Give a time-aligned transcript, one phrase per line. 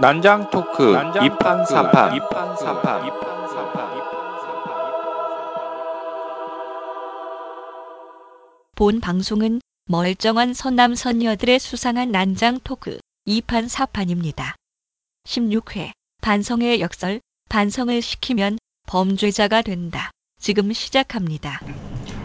[0.00, 2.18] 난장 토크 이판 사판
[8.74, 14.54] 본 방송은 멀쩡한 선남 선녀들의 수상한 난장 토크 2판 4판입니다.
[15.28, 15.90] 16회
[16.22, 17.20] 반성의 역설
[17.50, 18.56] 반성을 시키면
[18.86, 20.10] 범죄자가 된다.
[20.40, 21.60] 지금 시작합니다.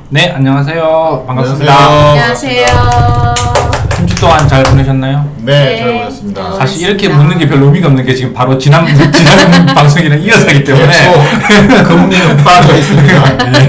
[0.10, 1.26] 네, 안녕하세요.
[1.28, 1.76] 반갑습니다.
[1.76, 3.75] 안녕하세요.
[4.06, 5.28] 한 주 동안 잘 보내셨나요?
[5.40, 5.66] 네.
[5.66, 6.52] 네, 잘 보냈습니다.
[6.58, 7.10] 사실 이렇게.
[7.10, 10.92] 묻는 게 별로 의미가 없는 게 지금 바로 지난 지난 방송이랑 이어서 하기 때문에
[11.48, 11.84] 그렇죠.
[11.90, 13.38] 금리는 빠져 있습니다.
[13.52, 13.68] 네.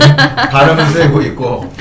[0.50, 1.72] 발음은 세고 있고.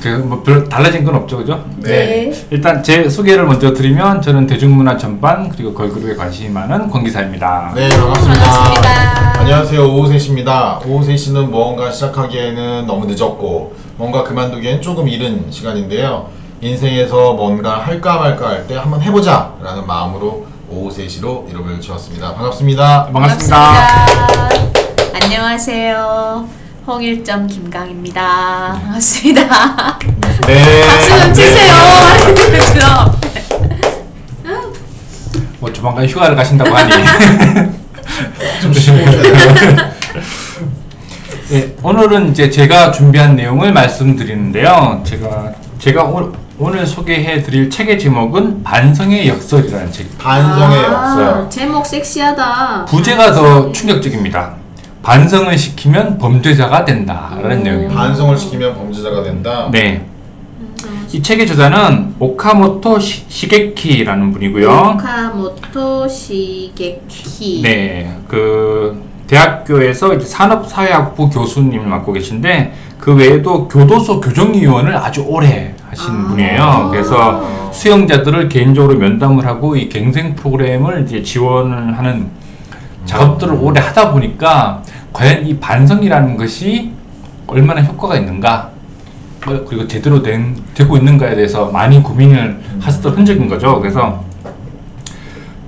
[0.00, 1.64] 그뭐별 달라진 건 없죠, 그죠?
[1.78, 2.32] 네.
[2.50, 7.72] 일단 제 소개를 먼저 드리면 저는 대중문화 전반 그리고 걸그룹에 관심이 많은 권 기사입니다.
[7.74, 8.44] 네, 반갑습니다.
[8.44, 9.40] 반갑습니다.
[9.40, 9.82] 안녕하세요.
[9.92, 10.86] 오후 3시입니다.
[10.86, 16.28] 오후 3시는 뭔가 시작하기에는 너무 늦었고, 뭔가 그만두기엔 조금 이른 시간인데요.
[16.60, 19.54] 인생에서 뭔가 할까 말까 할 때 한번 해보자!
[19.62, 22.34] 라는 마음으로 오후 3시로 이름을 지었습니다.
[22.34, 23.10] 반갑습니다.
[23.12, 23.56] 반갑습니다.
[23.56, 24.48] 반갑습니다.
[25.22, 26.48] 안녕하세요.
[26.86, 28.80] 홍일점 김강입니다.
[28.82, 29.98] 반갑습니다.
[30.46, 30.82] 네.
[30.86, 31.74] 박수 좀 치세요.
[34.42, 34.72] 그럼.
[35.60, 36.90] 뭐 조만간 휴가를 가신다고 하니.
[38.62, 39.04] 좀 돼요.
[41.50, 45.02] 네, 오늘은 이제 제가 준비한 내용을 말씀드리는데요.
[45.04, 50.18] 제가 제가 오, 오늘 소개해 드릴 책의 제목은 반성의 역설이라는 책.
[50.18, 51.50] 반성의 아, 역설.
[51.50, 52.86] 제목 섹시하다.
[52.86, 54.56] 부제가 더 충격적입니다.
[55.04, 57.62] 반성을 시키면 범죄자가 된다라는 오.
[57.62, 57.94] 내용입니다.
[57.94, 59.68] 반성을 시키면 범죄자가 된다.
[59.70, 60.04] 네.
[60.60, 64.94] 음, 이 책의 저자는 오카모토 시, 시게키라는 분이고요.
[64.96, 67.62] 오카모토 시게키.
[67.62, 68.18] 네.
[68.26, 76.28] 그 대학교에서 이제 산업사회학부 교수님을 맡고 계신데 그 외에도 교도소 교정위원을 아주 오래 하신 아.
[76.28, 76.88] 분이에요.
[76.92, 82.28] 그래서 수용자들을 개인적으로 면담을 하고 이 갱생 프로그램을 이제 지원을 하는
[83.04, 84.82] 작업들을 오래 하다 보니까
[85.12, 86.92] 과연 이 반성이라는 것이
[87.46, 88.70] 얼마나 효과가 있는가
[89.46, 93.80] 뭐, 그리고 제대로 된, 되고 있는가에 대해서 많이 고민을 하셨던 흔적인 거죠.
[93.80, 94.24] 그래서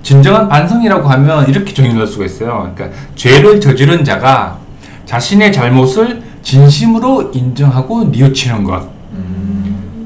[0.03, 2.73] 진정한 반성이라고 하면 이렇게 정의할 수가 있어요.
[2.75, 4.59] 그러니까 죄를 저지른 자가
[5.07, 9.00] 자신의 잘못을 진심으로 인정하고 뉘우치는 것.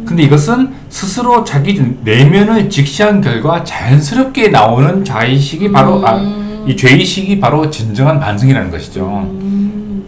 [0.04, 6.64] 음, 근데 이것은 스스로 자기 내면을 직시한 결과 자연스럽게 나오는 자의식이 바로 아, 음.
[6.68, 9.28] 이 죄의식이 바로 진정한 반성이라는 것이죠.
[9.30, 10.04] 음,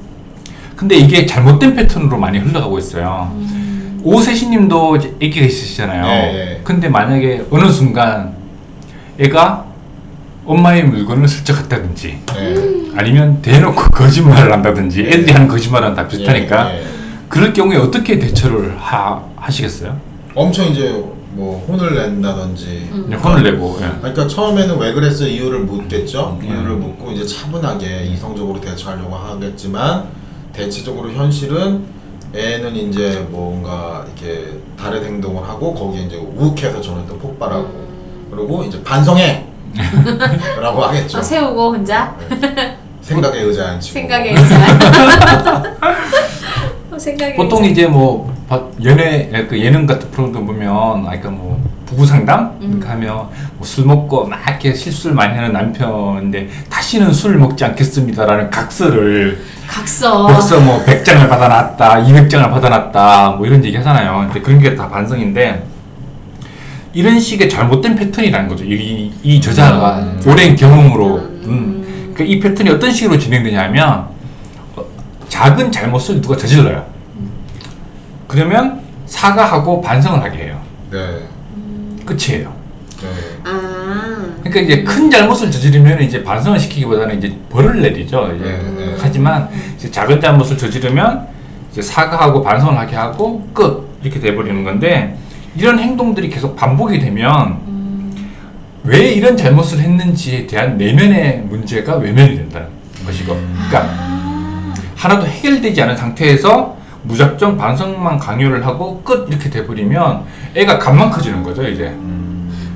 [0.77, 3.33] 근데 이게 잘못된 패턴으로 많이 흘러가고 있어요.
[3.35, 4.01] 음.
[4.05, 6.07] 오세시님도 애기가 있으시잖아요.
[6.07, 6.61] 네, 네.
[6.63, 8.35] 근데 만약에 어느 순간
[9.19, 9.65] 애가
[10.45, 12.93] 엄마의 물건을 슬쩍 갖다든지 네.
[12.97, 16.87] 아니면 대놓고 거짓말을 한다든지 애들이 하는 거짓말은 다 비슷하니까 예, 예.
[17.29, 19.97] 그럴 경우에 어떻게 대처를 하, 하시겠어요?
[20.35, 23.03] 엄청 이제 뭐 혼을 낸다든지 음.
[23.05, 23.91] 그냥 혼을 내고 예.
[24.01, 26.39] 그러니까 처음에는 왜 그랬어 이유를 묻겠죠.
[26.41, 26.47] 음.
[26.47, 30.09] 이유를 묻고 이제 차분하게 이성적으로 대처하려고 하겠지만
[30.53, 31.85] 대체적으로 현실은
[32.35, 38.29] 애는 이제 뭔가 이렇게 다른 행동을 하고 거기에 이제 욱해서 저는 또 폭발하고 음.
[38.31, 39.45] 그리고 이제 반성해
[40.61, 41.19] 라고 하겠죠.
[41.19, 42.79] 아, 세우고 혼자 네.
[43.03, 44.01] 생각에 의지한 친구.
[44.01, 45.77] 생각에 의자.
[46.97, 47.65] 어, 생각에 보통.
[47.65, 52.71] 이제 뭐 바- 연애 그 예능 같은 프로그램 보면 아까 뭐 부부 상담 음.
[52.73, 58.51] 이렇게 하면 뭐 술 먹고 막 이렇게 실수를 많이 하는 남편인데 다시는 술을 먹지 않겠습니다라는
[58.51, 60.27] 각서를 각서.
[60.27, 64.27] 벌써 뭐 100장을 받아놨다, 200장을 받아놨다, 뭐 이런 얘기 하잖아요.
[64.33, 65.65] 근데 그런 게 다 반성인데,
[66.95, 68.65] 이런 식의 잘못된 패턴이라는 거죠.
[68.65, 71.17] 이, 이 저자가 음, 오랜 경험으로.
[71.17, 71.43] 음.
[71.47, 72.13] 음.
[72.15, 74.16] 그러니까 이 패턴이 어떤 식으로 진행되냐면, 어,
[75.29, 76.87] 작은 잘못을 누가 저질러요.
[78.29, 80.61] 그러면 사과하고 반성을 하게 해요.
[80.91, 80.99] 네.
[81.57, 81.99] 음.
[82.05, 82.53] 끝이에요.
[83.01, 83.09] 네.
[83.45, 84.27] 아.
[84.43, 88.33] 그러니까 이제 큰 잘못을 저지르면 이제 반성을 시키기보다는 이제 벌을 내리죠.
[88.37, 88.45] 이제.
[88.45, 88.97] 네, 네.
[88.99, 91.27] 하지만 이제 작은 잘못을 저지르면
[91.73, 95.19] 이제 사과하고 반성을 하게 하고 끝 이렇게 돼버리는 건데
[95.57, 98.31] 이런 행동들이 계속 반복이 되면 음.
[98.85, 102.69] 왜 이런 잘못을 했는지에 대한 내면의 문제가 외면이 된다는
[103.05, 103.46] 것이고 아.
[105.07, 110.25] 하나도 해결되지 않은 상태에서 무작정 반성만 강요를 하고 끝 이렇게 돼버리면
[110.57, 111.95] 애가 값만 커지는 거죠 이제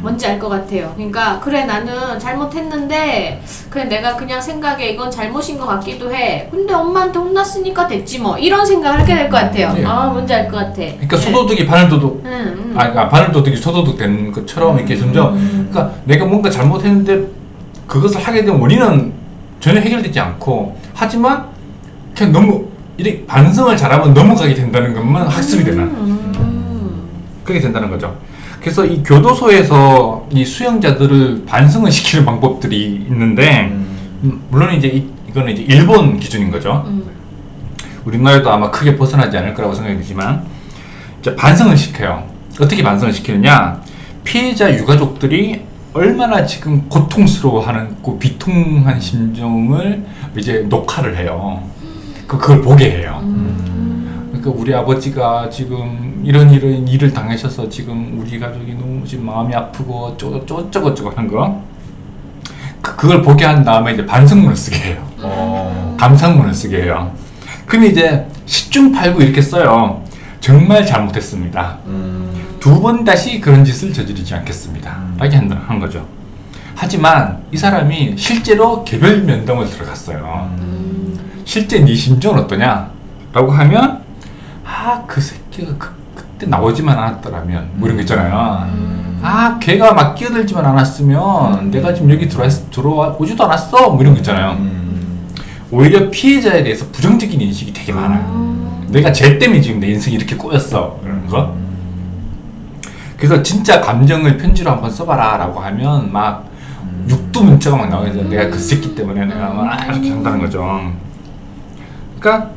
[0.02, 0.92] 뭔지 알 것 같아요.
[0.96, 6.48] 그러니까 그래 나는 잘못했는데 그래 내가 그냥 생각에 이건 잘못인 것 같기도 해.
[6.50, 9.72] 근데 엄마한테 혼났으니까 됐지 뭐 이런 생각을 하게 될 것 같아요.
[9.74, 9.84] 네.
[9.84, 10.72] 아 뭔지 알 것 같아.
[10.76, 11.22] 그러니까 네.
[11.22, 12.72] 소도둑이 바늘도둑 응, 응.
[12.76, 15.34] 아, 그러니까 바늘도둑이 소도둑 된 것처럼 이렇게 점점
[15.70, 17.26] 그러니까 내가 뭔가 잘못했는데
[17.86, 19.12] 그것을 하게 된 원인은
[19.60, 21.50] 전혀 해결되지 않고 하지만
[22.20, 22.69] 그냥 너무
[22.99, 27.08] 이렇게 반성을 잘하면 넘어가게 된다는 것만 학습이 되는 음.
[27.44, 28.19] 그렇게 된다는 거죠.
[28.61, 33.69] 그래서 이 교도소에서 이 수용자들을 반성을 시키는 방법들이 있는데
[34.22, 36.84] 음, 물론 이제 이, 이거는 이제 일본 기준인 거죠.
[36.88, 37.05] 음.
[38.05, 40.44] 우리나라도 아마 크게 벗어나지 않을 거라고 생각이 들지만
[41.20, 42.25] 이제 반성을 시켜요.
[42.61, 43.81] 어떻게 반성을 시키느냐?
[44.25, 45.62] 피해자 유가족들이
[45.94, 50.05] 얼마나 지금 고통스러워하는 그 비통한 심정을
[50.37, 51.62] 이제 녹화를 해요.
[52.30, 53.20] 그 그걸 보게 해요.
[54.30, 60.16] 그러니까 우리 아버지가 지금 이런 이런 일을 당하셔서 지금 우리 가족이 너무 지금 마음이 아프고
[60.16, 61.60] 저쩌고 하는 거.
[62.82, 65.04] 그- 그걸 보게 한 다음에 이제 반성문을 쓰게 해요.
[65.22, 65.96] 어.
[65.98, 67.10] 감상문을 쓰게 해요.
[67.66, 70.04] 그럼 이제 시중 팔고 이렇게 써요.
[70.38, 71.78] 정말 잘못했습니다.
[71.86, 72.30] 음.
[72.60, 74.90] 두번 다시 그런 짓을 저지르지 않겠습니다.
[74.98, 75.16] 음.
[75.18, 76.06] 라고 한다- 한 거죠.
[76.76, 80.48] 하지만 이 사람이 실제로 개별 면담을 들어갔어요.
[80.60, 80.79] 음.
[81.44, 82.90] 실제 네 심정은 어떠냐?
[83.32, 84.00] 라고 하면
[84.64, 88.69] 아 그 새끼가 그, 그때 나오지만 않았더라면 뭐 이런 거 있잖아요.
[88.72, 89.20] 음.
[89.22, 94.52] 아 걔가 막 끼어들지만 않았으면 내가 지금 여기 들어와 들어오지도 않았어 뭐 이런 거 있잖아요.
[94.58, 95.28] 음.
[95.70, 98.87] 오히려 피해자에 대해서 부정적인 인식이 되게 많아요.
[98.88, 100.98] 내가 쟤 때문에 지금 내 인생이 이렇게 꼬였어.
[101.02, 101.54] 그러는 거.
[103.16, 106.48] 그래서 진짜 감정을 편지로 한번 써봐라 라고 하면 막
[107.08, 108.25] 육두 문자가 막 나오죠.
[108.25, 110.92] 내가 그 새끼 때문에 내가 막 이렇게 한다는 거죠.
[112.20, 112.50] 그러니까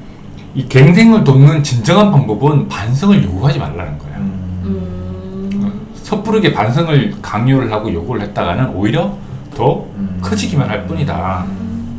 [0.53, 4.17] 이 갱생을 돕는 진정한 방법은 반성을 요구하지 말라는 거예요.
[4.17, 5.87] 음.
[5.95, 9.17] 섣부르게 반성을 강요를 하고 요구를 했다가는 오히려
[9.55, 10.19] 더 음.
[10.21, 11.45] 커지기만 할 뿐이다.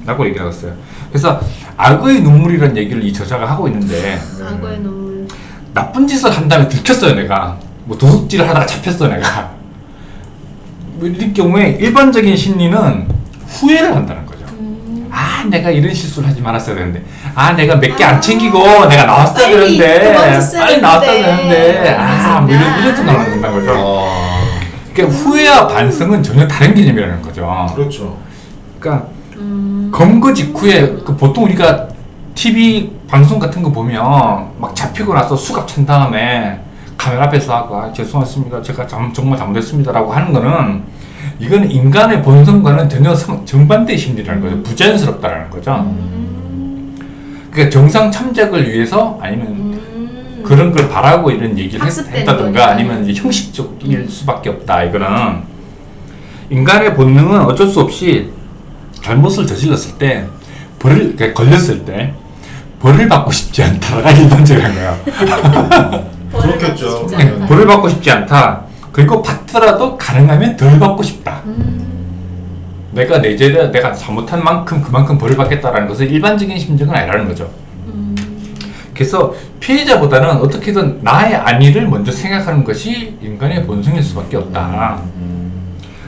[0.07, 0.75] 라고 얘기를 하고 있어요.
[1.09, 1.41] 그래서
[1.79, 5.27] 악의 눈물이라는 얘기를 이 저자가 하고 있는데 악어의 눈물.
[5.73, 9.53] 나쁜 짓을 한 다음에 들켰어요 내가 뭐 도둑질을 하다가 잡혔어 내가
[10.95, 13.09] 뭐 이럴 경우에 일반적인 심리는
[13.49, 14.24] 후회를 한다는 음.
[14.24, 14.24] 아
[15.51, 17.03] 내가 이런 실수를 하지 말았어야 되는데
[17.35, 20.13] 아 내가 몇 개안 아, 챙기고 내가 나왔어야 빨리 되는데
[20.59, 21.95] 빨리 나왔어야 되는데.
[21.95, 22.79] 아뭐 이런.
[22.81, 24.35] 이런 생각을 한다는 거죠 어.
[24.95, 28.17] 그러니까 후회와 반성은 전혀 다른 개념이라는 거죠 그렇죠.
[28.79, 29.91] 그러니까 음.
[29.93, 31.89] 검거 직후에 그 보통 우리가
[32.35, 34.03] TV 방송 같은 거 보면
[34.59, 36.61] 막 잡히고 나서 수갑 찬 다음에
[36.97, 40.83] 카메라 앞에서 하고 아, 죄송했습니다 제가 참- 정말 잘못했습니다라고 하는 거는
[41.41, 46.97] 이건 인간의 본성과는 전혀 성- 정반대의 심리라는 거죠 부자연스럽다라는 거죠 음.
[47.51, 50.43] 그러니까 정상 참작을 위해서 아니면 음.
[50.45, 52.63] 그런 걸 바라고 이런 얘기를 했, 거죠.
[52.63, 55.09] 아니면 이제 형식적일 수밖에 없다 이거는
[56.51, 58.31] 인간의 본능은 어쩔 수 없이
[59.03, 60.27] 잘못을 저질렀을 때
[60.79, 62.15] 벌을 그러니까 걸렸을 때
[62.81, 64.99] 벌을 받고 싶지 않다가 일반적인 거예요.
[66.33, 67.07] 그렇겠죠.
[67.49, 68.65] 벌을 받고 싶지 않다.
[68.95, 71.43] 그리고 받더라도 가능하면 덜 받고 싶다.
[71.47, 71.85] 음.
[72.93, 77.51] 내가 내 죄를 내가 잘못한 만큼 그만큼 벌을 받겠다라는 것은 일반적인 심정은 아니라는 거죠.
[77.89, 78.15] 음.
[78.95, 85.01] 그래서 피해자보다는 어떻게든 나의 안위를 먼저 생각하는 것이 인간의 본성일 수밖에 없다.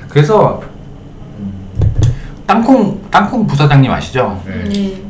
[0.08, 0.62] 그래서
[2.46, 4.40] 땅콩 땅콩 부사장님 아시죠?
[4.46, 4.62] 네.
[4.68, 5.02] 네.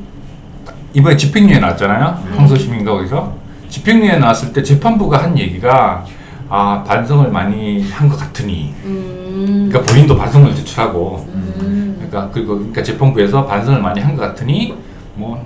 [0.95, 2.25] 이번에 집행유예 나왔잖아요.
[2.31, 2.37] 네.
[2.39, 3.35] 항소심인가 거기서
[3.69, 6.07] 집행유예 나왔을 때 재판부가 한 얘기가
[6.49, 9.67] 아 반성을 많이 한 것 같으니 음.
[9.69, 11.97] 그러니까 본인도 반성을 제출하고 음.
[11.99, 14.75] 그러니까 그리고 그러니까 재판부에서 반성을 많이 한 것 같으니
[15.17, 15.45] 뭐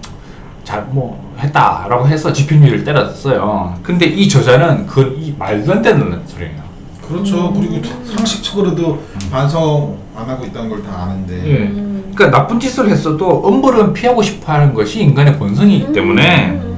[0.62, 3.78] 잘 뭐 했다라고 해서 집행유예를 때렸어요.
[3.82, 6.60] 근데 이 저자는 그건 이 말도 안 되는 소리예요.
[7.08, 7.52] 그렇죠.
[7.54, 11.34] 그리고 상식적으로도 반성 안 하고 있다는 걸 다 아는데.
[11.46, 11.56] 예.
[11.66, 12.12] 음.
[12.14, 16.69] 그러니까 나쁜 짓을 했어도 엄벌은 피하고 싶어 하는 것이 인간의 본성이기 때문에 음.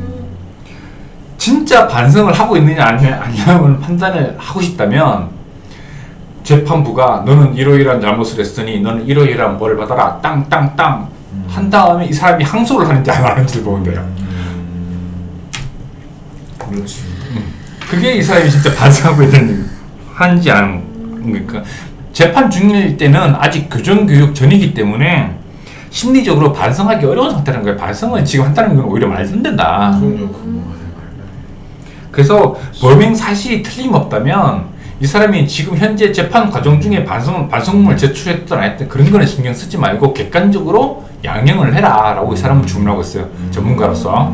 [1.39, 5.31] 진짜 반성을 하고 있느냐 아니냐 아니냐를 판단을 하고 싶다면
[6.45, 11.45] 재판부가 너는 이러이러한 잘못을 했으니 너는 이러이러한 벌을 받아라 땅땅땅 음.
[11.49, 14.01] 한 다음에 이 사람이 항소를 하는지 안 하는지를 보면 돼요.
[14.19, 15.41] 음.
[16.59, 17.03] 그렇지.
[17.89, 19.69] 그게 이 사람이 진짜 반성하고 있는
[20.15, 21.63] 하는지 안 그러니까
[22.13, 25.37] 재판 중일 때는 아직 교정 교육 전이기 때문에
[25.91, 27.79] 심리적으로 반성하기 어려운 상태라는 거예요.
[27.79, 29.97] 반성을 지금 한다는 건 오히려 말도 안 된다.
[30.01, 30.29] 그럼요.
[30.29, 30.82] 그거.
[32.13, 34.67] 그래서 범행 사실이 틀림없다면
[35.01, 39.53] 이 사람이 지금 현재 재판 과정 중에 반성, 반성문을 제출했든 안 했든 그런 거는 신경
[39.53, 43.29] 쓰지 말고 객관적으로 양형을 해라 라고 이 사람은 주문하고 있어요.
[43.51, 44.33] 전문가로서.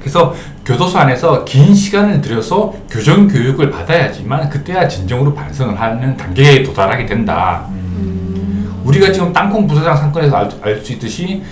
[0.00, 0.34] 그래서
[0.64, 7.66] 교도소 안에서 긴 시간을 들여서 교정 교육을 받아야지만 그때야 진정으로 반성을 하는 단계에 도달하게 된다.
[7.70, 8.80] 음.
[8.84, 11.42] 우리가 지금 땅콩 부사장 사건에서 알수 있듯이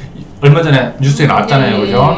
[0.40, 1.84] 얼마 전에 뉴스에 나왔잖아요, 네.
[1.84, 2.16] 그죠?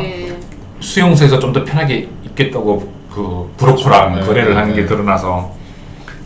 [0.80, 2.08] 수용소에서 좀 더 편하게
[2.46, 4.20] 있겠다고 그 브로커랑 그렇죠.
[4.20, 4.86] 네, 거래를 하는 게 네.
[4.86, 5.54] 드러나서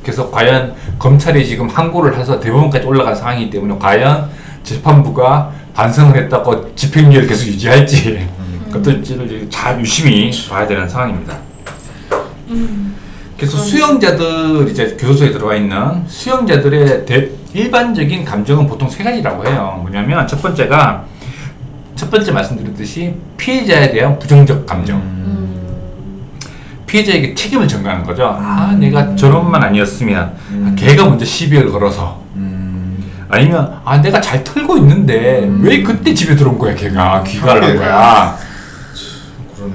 [0.03, 4.29] 그래서 과연 검찰이 지금 항고를 해서 대법원까지 올라간 상황이기 때문에 과연
[4.65, 8.61] 재판부가 반성을 했다고 집행유예를 계속 유지할지 음.
[8.73, 11.39] 그것들을 잘 유심히 봐야 되는 상황입니다.
[12.49, 12.95] 음.
[13.37, 13.57] 그래서.
[13.59, 19.79] 수용자들 이제 교도소에 들어와 있는 수용자들의 대- 일반적인 감정은 보통 세 가지라고 해요.
[19.83, 21.05] 뭐냐면 첫 번째가
[21.97, 24.99] 첫 번째 말씀드렸듯이 피해자에 대한 부정적 감정.
[24.99, 25.50] 음.
[26.95, 28.25] 피해자에게 책임을 전가하는 거죠.
[28.25, 28.81] 아, 음.
[28.81, 30.69] 내가 저런만 아니었으면 음.
[30.71, 32.99] 아, 걔가 먼저 시비를 걸어서 음.
[33.29, 35.61] 아니면 아 내가 잘 털고 있는데 음.
[35.63, 37.77] 왜 그때 집에 들어온 거야 걔가 귀가를 한.
[37.77, 38.37] 거야.
[39.57, 39.75] 그러네.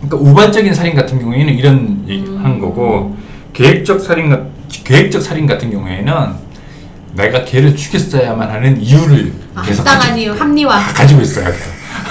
[0.00, 2.38] 그러니까 우발적인 살인 같은 경우에는 이런 얘기 음.
[2.42, 3.16] 하는 거고
[3.52, 4.46] 계획적 살인 같-
[4.84, 6.48] 계획적 살인 같은 경우에는
[7.14, 10.78] 내가 걔를 죽였어야만 하는 이유를 아, 계속 합당한 가지고, 이유, 합리화.
[10.78, 11.56] 다 가지고 있어야 돼.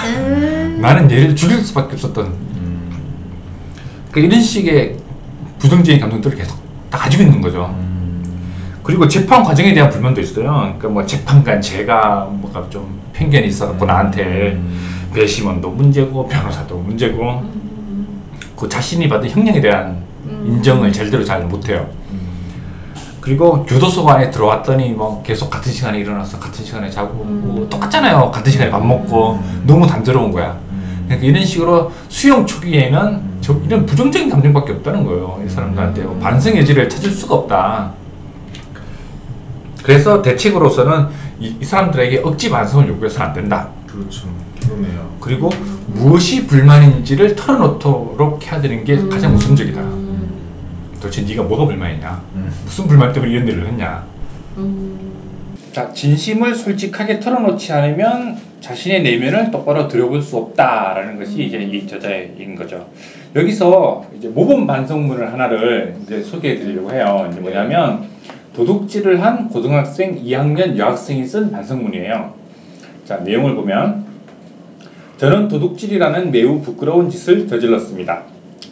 [0.06, 0.78] 음.
[0.82, 2.57] 나는 얘를 죽일 수밖에 없었던 음.
[4.10, 4.96] 그러니까 이런 식의
[5.58, 6.58] 부정적인 감정들을 계속
[6.90, 7.74] 다 가지고 있는 거죠.
[7.78, 7.98] 음.
[8.82, 10.50] 그리고 재판 과정에 대한 불만도 있어요.
[10.52, 15.10] 그러니까 뭐 재판관 제가 뭐가 좀 편견이 있어갖고 나한테 음.
[15.14, 18.22] 배심원도 문제고 변호사도 문제고 음.
[18.56, 20.44] 그 자신이 받은 형량에 대한 음.
[20.46, 21.88] 인정을 제대로 잘 못해요.
[22.10, 22.20] 음.
[23.20, 27.42] 그리고 교도소 안에 들어왔더니 뭐 계속 같은 시간에 일어나서 같은 시간에 자고 음.
[27.44, 28.30] 뭐 똑같잖아요.
[28.30, 29.64] 같은 시간에 밥 먹고 음.
[29.66, 30.58] 너무 단조로운 거야.
[31.08, 31.16] 음.
[31.16, 33.38] 그러니까 이런 식으로 수용 초기에는 음.
[33.40, 35.42] 저 이런 부정적인 감정밖에 없다는 거예요.
[35.44, 36.20] 이 사람들한테 음.
[36.20, 37.92] 반성 여지를 찾을 수가 없다.
[39.82, 41.06] 그래서 대책으로서는
[41.40, 43.68] 이, 이 사람들에게 억지 반성을 요구해서는 안 된다.
[43.86, 44.28] 그렇죠.
[44.62, 45.08] 그러네요.
[45.20, 45.50] 그리고
[45.86, 49.80] 무엇이 불만인지를 털어놓도록 해야 되는 게 가장 우선적이다.
[49.80, 50.28] 음.
[51.00, 52.22] 도대체 네가 뭐가 불만이냐?
[52.34, 52.52] 음.
[52.64, 54.04] 무슨 불만 때문에 이런 일을 했냐?
[55.78, 55.84] 음.
[55.84, 62.56] 자, 진심을 솔직하게 털어놓지 않으면 자신의 내면을 똑바로 들여볼 수 없다라는 것이 이제 이 저자인
[62.56, 62.88] 거죠.
[63.36, 67.28] 여기서 이제 모범 반성문을 하나를 이제 소개해 드리려고 해요.
[67.30, 68.08] 이제 뭐냐면
[68.54, 72.34] 도둑질을 한 고등학생 2학년 여학생이 쓴 반성문이에요.
[73.04, 74.04] 자, 내용을 보면
[75.18, 78.22] 저는 도둑질이라는 매우 부끄러운 짓을 저질렀습니다.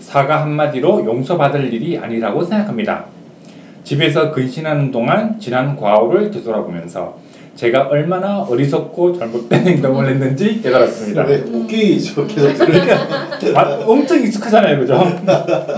[0.00, 3.15] 사과 한마디로 용서받을 일이 아니라고 생각합니다.
[3.86, 7.18] 집에서 근신하는 동안 지난 과오를 되돌아보면서
[7.54, 11.22] 제가 얼마나 어리석고 잘못된 행동을 했는지 깨달았습니다.
[11.24, 12.26] 왜 웃기죠?
[12.26, 12.96] 계속 들으니까.
[13.54, 14.98] 아, 엄청 익숙하잖아요, 그죠?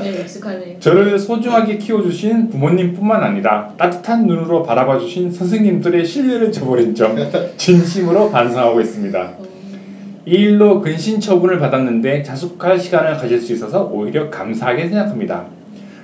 [0.03, 0.77] 네, 익숙하네.
[0.81, 7.15] 저를 소중하게 키워주신 부모님뿐만 아니라 따뜻한 눈으로 바라봐주신 선생님들의 신뢰를 저버린 점
[7.59, 9.35] 진심으로 반성하고 있습니다.
[9.39, 10.19] 음.
[10.25, 15.58] 이 일로 근신 처분을 받았는데 자숙할 시간을 가질 수 있어서 오히려 감사하게 생각합니다.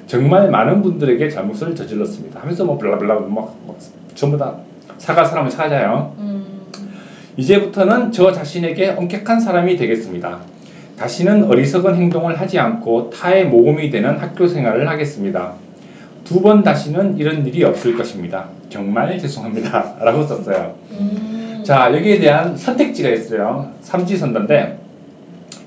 [0.07, 2.41] 정말 많은 분들에게 잘못을 저질렀습니다.
[2.41, 3.79] 하면서 뭐 블라블라 막, 막
[4.15, 4.57] 전부 다
[4.99, 6.15] 사과 사람을 찾아요.
[6.19, 6.45] 음.
[7.37, 10.39] 이제부터는 저 자신에게 엄격한 사람이 되겠습니다.
[10.99, 15.55] 다시는 어리석은 행동을 하지 않고 타의 모범이 되는 학교 생활을 하겠습니다.
[16.25, 18.47] 두 번 다시는 이런 일이 없을 것입니다.
[18.71, 19.97] 정말 죄송합니다.
[20.01, 20.75] 라고 썼어요.
[20.93, 21.63] 음.
[21.67, 23.71] 자, 여기에 대한 선택지가 있어요.
[23.81, 24.79] 삼지선다인데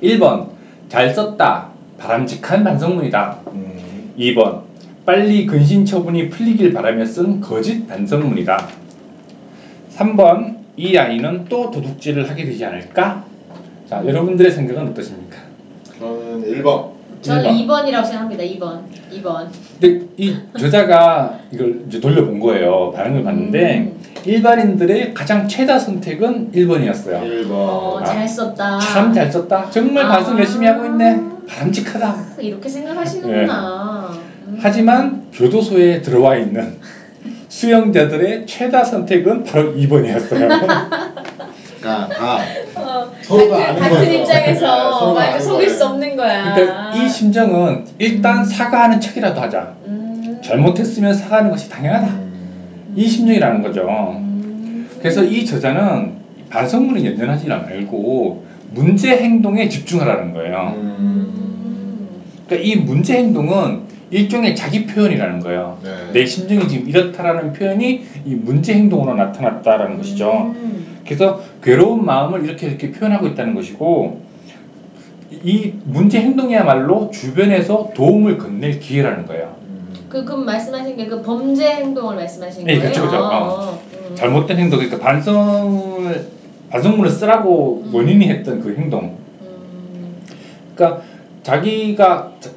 [0.01, 0.47] 1번
[0.89, 1.69] 잘 썼다.
[1.99, 3.37] 바람직한 반성문이다.
[3.53, 3.76] 음.
[4.17, 4.61] 2번
[5.05, 8.67] 빨리 근신 처분이 풀리길 바라며 쓴 거짓 반성문이다.
[9.95, 13.23] 3번 이 아이는 또 도둑질을 하게 되지 않을까?
[13.89, 15.37] 자, 여러분들의 생각은 어떠십니까?
[15.97, 16.91] 저는 1번.
[17.21, 17.65] 저는 1번.
[17.67, 18.43] 2번 이라고 생각합니다.
[18.43, 18.81] 2번.
[19.13, 19.47] 2번.
[19.79, 22.91] 근데 이 저자가 이걸 이제 돌려본 거예요.
[22.95, 23.93] 반응을 봤는데
[24.25, 27.21] 일반인들의 가장 최다 선택은 1번이었어요.
[27.23, 27.51] 1번.
[27.51, 28.77] 어, 아, 잘 썼다.
[28.79, 29.69] 참 잘 썼다.
[29.69, 30.09] 정말 아.
[30.09, 31.21] 반성 열심히 하고 있네.
[31.47, 32.15] 바람직하다.
[32.41, 33.96] 이렇게 생각하시는구나.
[34.57, 34.59] 음.
[34.61, 36.77] 하지만 교도소에 들어와 있는
[37.47, 40.47] 수용자들의 최다 선택은 바로 2번이었어요.
[41.79, 42.39] 그러니까 다
[42.75, 44.09] 어, 서로가 아는 같은 거죠.
[44.09, 45.77] 네, 입장에서 서로가 막 아는 속일 거예요.
[45.77, 46.55] 수 없는 거야.
[46.55, 49.75] 그러니까 이 심정은 일단 사과하는 척이라도 하자.
[49.85, 50.39] 음.
[50.43, 52.07] 잘못했으면 사과하는 것이 당연하다.
[52.07, 52.93] 음.
[52.95, 53.87] 이 심정이라는 거죠.
[54.17, 54.89] 음.
[54.99, 56.17] 그래서 이 저자는
[56.49, 60.73] 반성문을 연연하지 말고 문제 행동에 집중하라는 거예요.
[60.75, 62.07] 음.
[62.47, 65.79] 그러니까 이 문제 행동은 일종의 자기 표현이라는 거예요.
[65.83, 65.89] 네.
[66.13, 70.53] 내 심정이 지금 이렇다라는 표현이 이 문제 행동으로 나타났다라는 것이죠.
[70.55, 70.97] 음.
[71.05, 74.21] 그래서 괴로운 마음을 이렇게 이렇게 표현하고 있다는 것이고
[75.31, 79.55] 이 문제 행동이야말로 주변에서 도움을 건넬 기회라는 거예요.
[79.67, 79.93] 음.
[80.09, 82.91] 그, 그럼 말씀하신 게 그 범죄 행동을 말씀하신 네, 거예요?
[82.93, 83.25] 그렇죠, 그렇죠.
[83.25, 83.81] 어.
[84.09, 84.15] 음.
[84.15, 86.27] 잘못된 행동, 그러니까 반성을
[86.69, 87.93] 반성문을 쓰라고 음.
[87.93, 89.17] 원인이 했던 그 행동.
[89.41, 90.15] 음.
[90.75, 91.01] 그러니까
[91.43, 92.49] 자기가 자-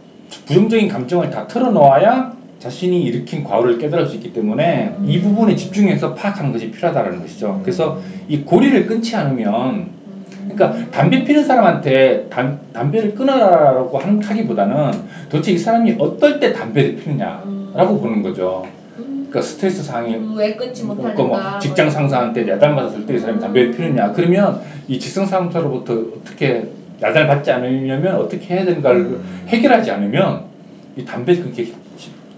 [0.50, 5.04] 부정적인 감정을 다 털어놓아야 자신이 일으킨 과오를 깨달을 수 있기 때문에 음.
[5.08, 7.60] 이 부분에 집중해서 파악하는 것이 필요하다는 것이죠.
[7.62, 9.86] 그래서 이 고리를 끊지 않으면
[10.48, 14.90] 그러니까 담배 피는 사람한테 담, 담배를 끊어라라고 한- 하기보다는
[15.30, 18.66] 도대체 이 사람이 어떨 때 담배를 피느냐라고 보는 거죠.
[18.98, 19.28] 음.
[19.30, 21.14] 그러니까 스트레스 상황이 음, 왜 끊지 못하는가?
[21.14, 25.94] 그러니까 뭐 직장 상사한테 야단 받았을 때 이 사람이 담배를 피느냐 그러면 이 직장 상사로부터
[25.94, 26.64] 어떻게
[27.02, 29.44] 야단을 받지 않으려면 어떻게 해야 되는가를 음.
[29.48, 30.44] 해결하지 않으면
[30.96, 31.72] 이 담배 그게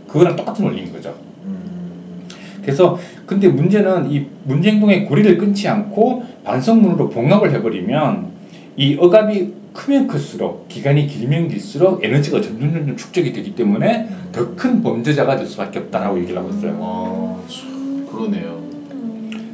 [0.07, 1.15] 그거랑 똑같은 원리인 거죠.
[1.45, 2.23] 음.
[2.63, 8.31] 그래서 근데 문제는 이 문제 행동의 고리를 끊지 않고 반성문으로 봉합을 해버리면
[8.77, 15.37] 이 억압이 크면 클수록 기간이 길면 길수록 에너지가 점점 점점 축적이 되기 때문에 더큰 범죄자가
[15.37, 16.77] 될 수밖에 없다라고 얘기를 하고 있어요.
[16.81, 18.63] 아, 참, 그러네요.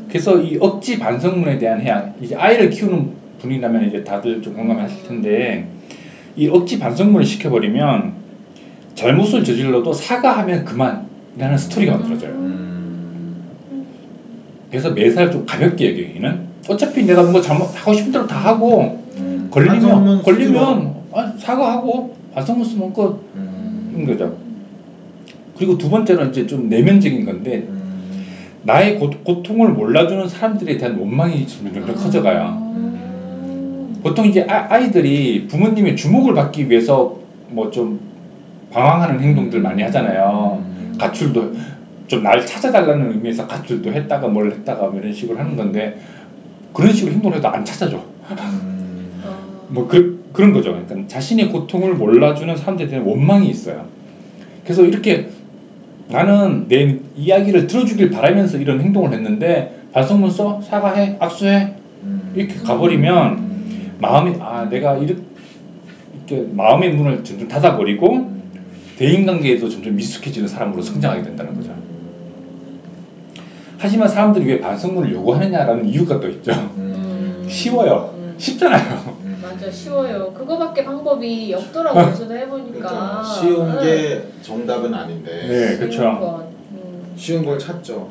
[0.09, 5.69] 그래서 이 억지 반성문에 대한 해양 이제 아이를 키우는 분이라면 이제 다들 좀 공감하실 텐데
[6.37, 8.13] 이 억지 반성문을 시켜버리면
[8.95, 12.31] 잘못을 저질러도 사과하면 그만이라는 스토리가 만들어져요.
[12.33, 13.45] 음.
[14.71, 19.49] 그래서 매사를 좀 가볍게 여기기는 어차피 내가 뭐 잘못 하고 싶은 대로 다 하고 음.
[19.51, 24.05] 걸리면 걸리면 아, 사과하고 반성문 쓰면 끝인 음.
[24.07, 24.37] 거죠.
[25.57, 28.25] 그리고 두 번째는 이제 좀 내면적인 건데 음.
[28.63, 32.73] 나의 고, 고통을 몰라주는 사람들에 대한 원망이 점점 점점 커져가요.
[32.77, 33.08] 음.
[34.03, 37.19] 보통 이제 아, 이들이 부모님의 주목을 받기 위해서
[37.51, 38.01] 뭐 좀
[38.71, 40.63] 방황하는 행동들 많이 하잖아요.
[40.65, 40.95] 음.
[40.99, 41.55] 가출도
[42.07, 45.99] 좀 날 찾아달라는 의미에서 가출도 했다가 뭘 했다가 뭐 이런 식으로 하는 건데
[46.73, 47.97] 그런 식으로 행동을 해도 안 찾아줘.
[48.31, 49.23] 음.
[49.25, 49.37] 어.
[49.69, 50.73] 뭐 그, 그런 거죠.
[50.73, 53.87] 그러니까 자신의 고통을 몰라주는 사람들에 대한 원망이 있어요.
[54.65, 55.29] 그래서 이렇게
[56.09, 61.75] 나는 내 이야기를 들어주길 바라면서 이런 행동을 했는데 반성문 써 사과해 악수해
[62.05, 62.33] 음.
[62.35, 63.48] 이렇게 가버리면 음.
[63.99, 65.23] 마음이 아 내가 이렇게,
[66.15, 68.43] 이렇게 마음의 문을 점점 닫아버리고 음.
[68.97, 71.73] 대인관계에도 점점 미숙해지는 사람으로 성장하게 된다는 거죠.
[73.79, 76.51] 하지만 사람들이 왜 반성문을 요구하느냐라는 이유가 또 있죠.
[76.77, 77.47] 음.
[77.49, 78.13] 쉬워요.
[78.17, 78.35] 음.
[78.37, 79.17] 쉽잖아요.
[79.23, 79.39] 음.
[79.41, 80.33] 맞아 쉬워요.
[80.33, 82.15] 그거밖에 방법이 없더라고요.
[82.15, 82.73] 저도 해보니까.
[82.73, 83.81] 그러니까 쉬운 응.
[83.81, 86.03] 게 정답은 아닌데 네, 쉬운 그쵸.
[86.03, 86.48] 건, 음,
[87.19, 88.09] 쉬운 걸 찾죠.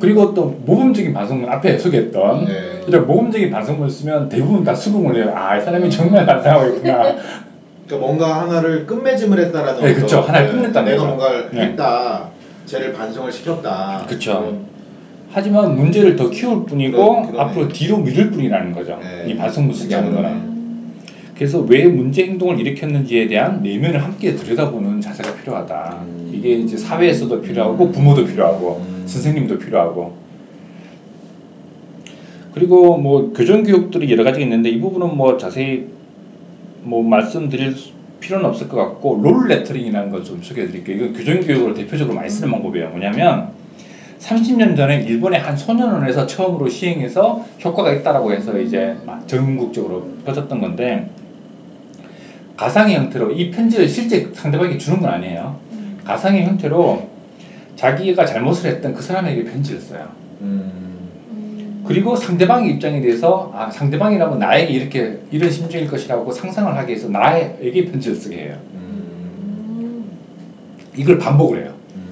[0.00, 2.52] 그리고 또 모범적인 반성문 앞에 소개했던 네.
[2.86, 5.32] 이런 모범적인 반성문을 쓰면 대부분 다 수긍을 해요.
[5.34, 7.14] 아, 이 사람이 정말 반성하고 있구나.
[7.86, 10.02] 그러니까 뭔가 하나를 끝맺음을 했다라는 네.
[10.04, 11.04] 어떤, 하나를 네, 끝냈다는 내가.
[11.04, 11.60] 뭔가를 네.
[11.62, 12.28] 했다.
[12.66, 14.04] 쟤를 반성을 시켰다.
[14.06, 14.40] 그쵸.
[14.40, 14.68] 그런-
[15.30, 17.40] 하지만 문제를 더 키울 뿐이고 그러-.
[17.40, 18.98] 앞으로 뒤로 미룰 뿐이라는 거죠.
[19.00, 19.30] 네.
[19.30, 20.47] 이 반성문 하는 그쵸, 거는.
[21.38, 26.00] 그래서 왜 문제 행동을 일으켰는지에 대한 내면을 함께 들여다보는 자세가 필요하다.
[26.02, 26.32] 음.
[26.34, 29.02] 이게 이제 사회에서도 필요하고 부모도 필요하고 음.
[29.06, 30.16] 선생님도 필요하고
[32.54, 35.86] 그리고 뭐 교정 교육들이 여러 가지가 있는데 이 부분은 뭐 자세히
[36.82, 40.96] 뭐 말씀드릴 수- 필요는 없을 것 같고 role lettering이라는 걸 좀 소개해 드릴게요.
[40.96, 42.88] 이건 교정 교육으로 대표적으로 많이 쓰는 방법이에요.
[42.90, 43.50] 뭐냐면
[44.18, 51.08] 30년 전에 일본의 한 소년원에서 처음으로 시행해서 효과가 있다라고 해서 이제 막 전국적으로 퍼졌던 건데
[52.58, 55.56] 가상의 형태로 이 편지를 실제 상대방에게 주는 건 아니에요.
[56.04, 57.08] 가상의 형태로
[57.76, 60.08] 자기가 잘못을 했던 그 사람에게 편지를 써요.
[60.40, 60.72] 음.
[61.30, 61.84] 음.
[61.86, 67.84] 그리고 상대방의 입장에 대해서 아 상대방이라면 나에게 이렇게 이런 심정일 것이라고 상상을 하게 해서 나에게
[67.84, 68.56] 편지를 쓰게 해요.
[68.74, 68.80] 음.
[69.78, 70.18] 음.
[70.96, 71.74] 이걸 반복을 해요.
[71.94, 72.02] 음.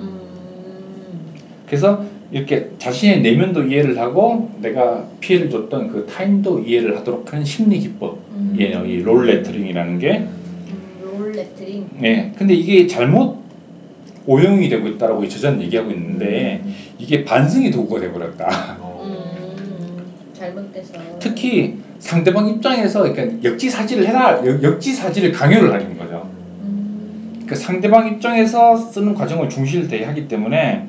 [0.00, 1.16] 음.
[1.64, 7.78] 그래서 이렇게 자신의 내면도 이해를 하고 내가 피해를 줬던 그 타인도 이해를 하도록 하는 심리
[7.78, 8.84] 기법이에요.
[8.84, 10.18] 이 role lettering이라는 게.
[10.18, 11.86] 음, 롤 레터링.
[11.98, 12.32] 네.
[12.36, 13.36] 근데 이게 잘못
[14.26, 16.62] 오용이 되고 있다라고 이 저자는 얘기하고 있는데
[16.98, 18.76] 이게 반성의 도구가 돼버렸다.
[18.80, 19.02] 어.
[19.06, 20.04] 음.
[20.32, 20.94] 잘못돼서.
[21.20, 26.28] 특히 상대방 입장에서 그러니까 역지사지를 해라 역- 역지사지를 강요를 하는 거죠.
[26.64, 27.28] 음.
[27.34, 30.88] 그러니까 상대방 입장에서 쓰는 과정을 중시를 대해 하기 때문에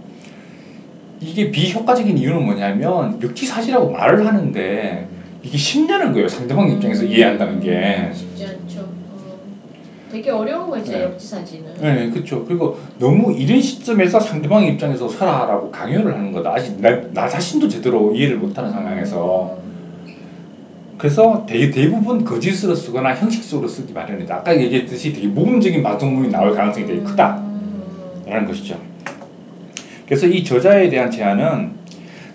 [1.20, 5.08] 이게 비효과적인 이유는 뭐냐면 역지사지라고 말을 하는데
[5.42, 6.28] 이게 쉽냐는 거예요.
[6.28, 8.12] 상대방 입장에서 이해한다는 게.
[8.14, 8.82] 쉽지 않죠.
[8.82, 9.38] 어.
[10.12, 11.04] 되게 어려운 거지 네.
[11.04, 11.74] 역지사지는.
[11.82, 12.46] 네, 그렇죠.
[12.46, 16.54] 그리고 너무 이른 시점에서 상대방 입장에서 서라라고 강요를 하는 거다.
[16.54, 19.58] 아직 나, 나 자신도 제대로 이해를 못하는 상황에서.
[20.98, 24.36] 그래서 대, 대부분 거짓으로 쓰거나 형식적으로 쓰기 마련이다.
[24.36, 27.38] 아까 얘기했듯이 되게 모범적인 반성문이 나올 가능성이 되게 크다.
[27.38, 28.24] 음.
[28.26, 28.80] 라는 것이죠.
[30.08, 31.72] 그래서 이 저자에 대한 제안은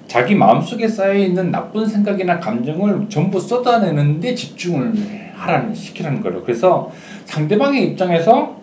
[0.07, 4.93] 자기 마음속에 쌓여있는 나쁜 생각이나 감정을 전부 쏟아내는데 집중을
[5.35, 6.43] 하라는 시키라는 거예요.
[6.43, 6.93] 그래서
[7.25, 8.57] 상대방의 입장에서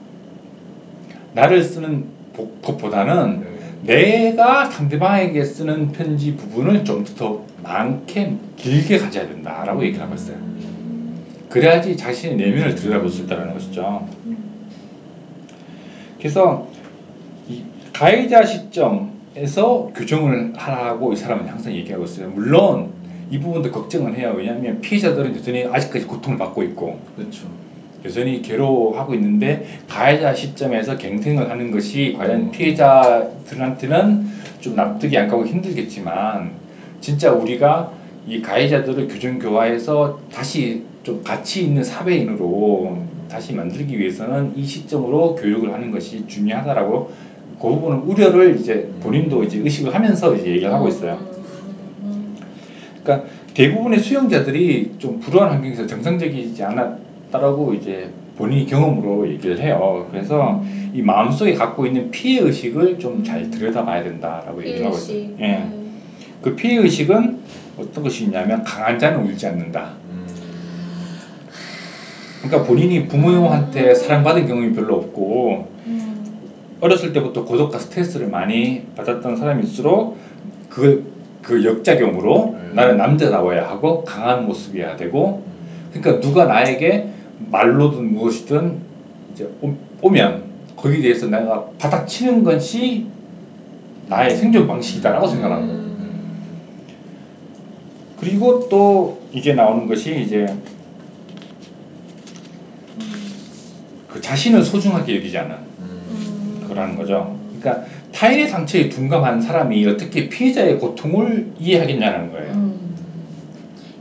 [1.33, 3.47] 나를 쓰는 보- 것보다는
[3.83, 10.37] 내가 상대방에게 쓰는 편지 부분을 좀 더 많게 길게 가져야 된다라고 얘기를 하고 있어요.
[11.49, 14.07] 그래야지 자신의 내면을 들여다볼 수 있다는 것이죠.
[16.19, 16.78] 그래서 이
[17.99, 22.29] 가해자 시점에서 교정을 하라고 이 사람은 항상 얘기하고 있어요.
[22.29, 22.91] 물론
[23.29, 24.33] 이 부분도 걱정은 해요.
[24.37, 27.47] 왜냐하면 피해자들은 여전히 아직까지 고통을 받고 있고 그렇죠.
[28.05, 34.27] 여전히 괴로워하고 있는데 가해자 시점에서 갱생을 하는 것이 과연 피해자들한테는
[34.61, 36.51] 좀 납득이 안 가고 힘들겠지만
[37.01, 37.91] 진짜 우리가
[38.29, 45.73] 이 가해자들을 교정 교화해서 다시 좀 가치 있는 사회인으로 다시 만들기 위해서는 이 시점으로 교육을
[45.73, 47.29] 하는 것이 중요하다라고
[47.61, 51.19] 그 부분은 우려를 이제 본인도 이제 의식을 하면서 이제 얘기를 하고 있어요.
[52.03, 52.37] 음,
[53.03, 60.07] 그러니까 대부분의 수용자들이 좀 불우한 환경에서 정상적이지 않았다라고 이제 본인이 경험으로 얘기를 해요.
[60.09, 65.17] 그래서 이 마음속에 갖고 있는 피해 의식을 좀 잘 들여다봐야 된다라고 얘기를 하고 있어요.
[65.41, 65.67] 예.
[66.41, 67.39] 그 피해 의식은
[67.77, 69.89] 어떤 것이 있냐면 강한 자는 울지 않는다.
[70.09, 70.25] 음.
[72.41, 75.78] 그러니까 본인이 부모한테 사랑받은 경험이 별로 없고 음.
[76.81, 80.17] 어렸을 때부터 고독과 스트레스를 많이 받았던 사람일수록
[80.69, 81.11] 그,
[81.41, 82.71] 그 역작용으로 음.
[82.73, 85.43] 나는 남자다워야 하고 강한 모습이어야 되고
[85.91, 87.09] 그러니까 누가 나에게
[87.49, 88.77] 말로든 무엇이든
[89.33, 90.43] 이제 오- 오면
[90.75, 93.07] 거기에 대해서 내가 바닥치는 것이
[94.07, 95.79] 나의 생존 방식이다라고 생각하는 거예요.
[95.81, 96.39] 음.
[98.19, 100.45] 그리고 또 이제 나오는 것이 이제
[104.07, 105.68] 그 자신을 소중하게 여기지 음.
[106.79, 107.35] 거라는 거죠.
[107.59, 112.53] 그러니까 타인의 상처에 둔감한 사람이 어떻게 피해자의 고통을 이해하겠냐는 거예요.
[112.53, 112.95] 음.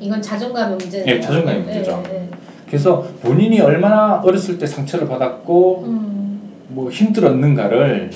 [0.00, 1.16] 이건 자존감의 문제네요.
[1.16, 2.04] 예, 자존감의 문제죠.
[2.08, 2.28] 예, 예.
[2.66, 6.40] 그래서 본인이 얼마나 어렸을 때 상처를 받았고 음.
[6.68, 8.10] 뭐 힘들었는가를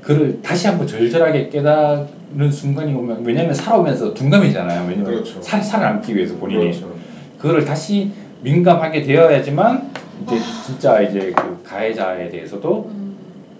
[0.00, 4.88] 그를 다시 한번 절절하게 깨닫는 순간이 오면 왜냐하면 살아오면서 둔감이잖아요.
[4.88, 5.42] 왜냐면 그렇죠.
[5.42, 6.94] 살, 살아남기 위해서 본인이 그렇죠.
[7.38, 9.90] 그거를 다시 민감하게 되어야지만
[10.22, 13.05] 이제 진짜 이제 그 가해자에 대해서도 음.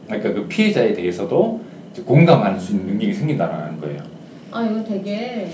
[0.06, 1.60] 그러니까 그 피해자에 대해서도
[2.04, 3.98] 공감할 수 있는 능력이 생긴다는 거예요.
[4.52, 5.48] 아 이건 되게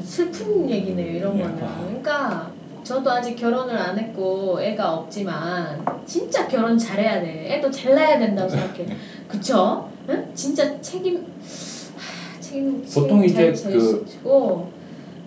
[0.00, 1.42] 슬픈 얘기네요 이런 네.
[1.42, 2.50] 거는 그러니까
[2.82, 8.48] 저도 아직 결혼을 안 했고 애가 없지만 진짜 결혼 잘해야 돼 애도 잘 낳아야 된다고
[8.48, 8.86] 생각해
[9.28, 9.88] 그쵸?
[10.08, 10.24] 응?
[10.34, 14.66] 진짜 책임 하, 책임 보통 책임 이제 잘 그- 지고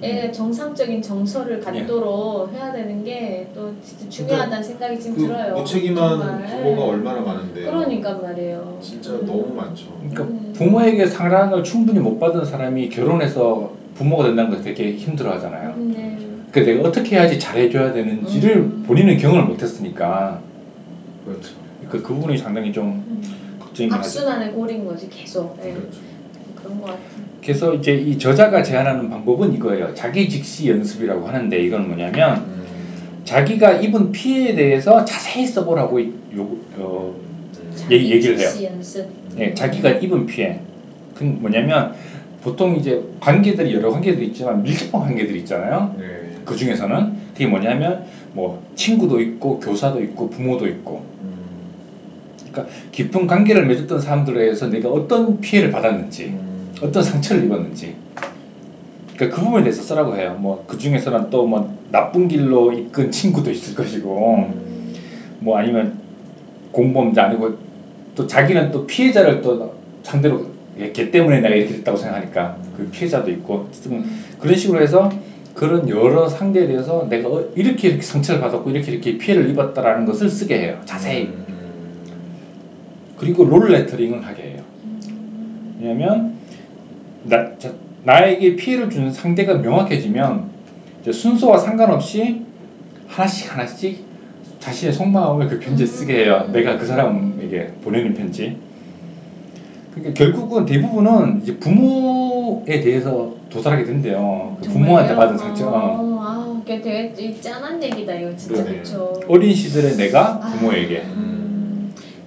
[0.03, 6.47] 애 정상적인 정서를 갖도록 해야 되는 게또 진짜 중요하다는 생각이 지금 그 들어요 무책임한 정말.
[6.47, 7.65] 부모가 얼마나 많은데요.
[7.65, 9.25] 그러니까 말이에요 진짜 음.
[9.27, 9.95] 너무 많죠.
[9.99, 10.53] 그러니까 음.
[10.55, 15.73] 부모에게 사랑을 충분히 못 받은 사람이 결혼해서 부모가 된다는 걸 되게 힘들어 하잖아요.
[15.77, 16.17] 음, 네.
[16.51, 18.83] 그 내가 어떻게 해야지 잘해줘야 되는지를 음.
[18.87, 20.41] 본인은 경험을 못했으니까
[21.25, 21.53] 그렇죠.
[21.89, 23.21] 그, 그 부분이 상당히 좀 음.
[23.59, 24.07] 걱정이긴 하죠.
[24.07, 25.73] 악순환의 골인 거지 계속 예.
[25.73, 25.99] 그렇죠.
[26.63, 26.99] 그런 것 같아
[27.41, 29.95] 그래서 이제 이 저자가 제안하는 방법은 이거예요.
[29.95, 32.61] 자기 직시 연습이라고 하는데 이건 뭐냐면 음.
[33.23, 36.07] 자기가 입은 피해에 대해서 자세히 써보라고 요,
[36.77, 37.87] 어, 음.
[37.89, 38.47] 얘기- 얘기를 해요.
[38.47, 39.07] 자기 연습
[39.39, 40.59] 예, 자기가 입은 피해.
[41.15, 41.93] 그 뭐냐면
[42.43, 45.95] 보통 이제 관계들이 여러 관계들이 있지만 밀접한 관계들이 있잖아요.
[45.97, 46.05] 네.
[46.45, 51.31] 그 중에서는 그게 뭐냐면 뭐 친구도 있고 교사도 있고 부모도 있고 음.
[52.51, 56.50] 그러니까 깊은 관계를 맺었던 사람들에 의해서 내가 어떤 피해를 받았는지 음.
[56.81, 57.95] 어떤 상처를 입었는지
[59.15, 60.35] 그러니까 그 부분에 대해서 쓰라고 해요.
[60.39, 64.49] 뭐 그 중에서는 또 뭐 나쁜 길로 이끈 친구도 있을 것이고
[65.39, 65.99] 뭐 아니면
[66.71, 67.55] 공범자 아니고
[68.15, 70.45] 또 자기는 또 피해자를 또 상대로
[70.93, 75.11] 걔 때문에 내가 이렇게 됐다고 생각하니까 그 피해자도 있고 좀 그런 식으로 해서
[75.53, 80.29] 그런 여러 상대에 대해서 내가 어- 이렇게 이렇게 상처를 받았고 이렇게 이렇게 피해를 입었다라는 것을
[80.29, 80.79] 쓰게 해요.
[80.85, 81.25] 자세히.
[81.25, 81.45] 음.
[83.17, 84.61] 그리고 롤 레터링을 하게 해요.
[85.81, 86.33] 왜냐면
[87.23, 90.49] 나, 자- 나에게 피해를 주는 상대가 명확해지면
[91.11, 92.41] 순서와 상관없이
[93.07, 94.05] 하나씩 하나씩
[94.59, 96.49] 자신의 속마음을 그 편지에 쓰게 해요.
[96.51, 98.57] 내가 그 사람에게 보내는 편지.
[99.93, 104.57] 그러니까 결국은 대부분은 이제 부모에 대해서 도달하게 된대요.
[104.61, 105.67] 그 부모한테 받은 상처.
[105.67, 105.71] 어.
[105.73, 108.63] 어, 아, 이게 되게 이 짠한 얘기다 이거 진짜.
[108.63, 109.19] 그렇죠.
[109.27, 111.01] 어린 시절에 내가 부모에게.
[111.01, 111.40] 음,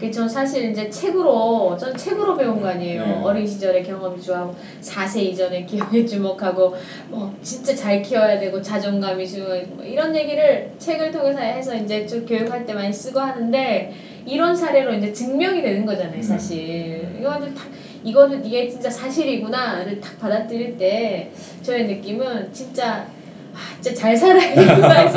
[0.00, 3.04] 그 전 사실 이제 책으로 전 책으로 배운 거 아니에요.
[3.04, 3.20] 네.
[3.22, 6.74] 어린 시절의 경험 위주하고 4세 이전의 기억에 주목하고
[7.09, 12.26] 뭐 진짜 잘 키워야 되고 자존감이 중요하고 뭐 이런 얘기를 책을 통해서 해서 이제 좀
[12.26, 13.92] 교육할 때 많이 쓰고 하는데
[14.26, 17.16] 이런 사례로 이제 증명이 되는 거잖아요, 사실.
[17.20, 17.66] 이거는 딱
[18.02, 21.30] 이거는 이게 진짜 사실이구나를 딱 받아들일 때
[21.62, 23.07] 저의 느낌은 진짜
[23.54, 25.09] 아, 진짜 잘 살아야겠구나,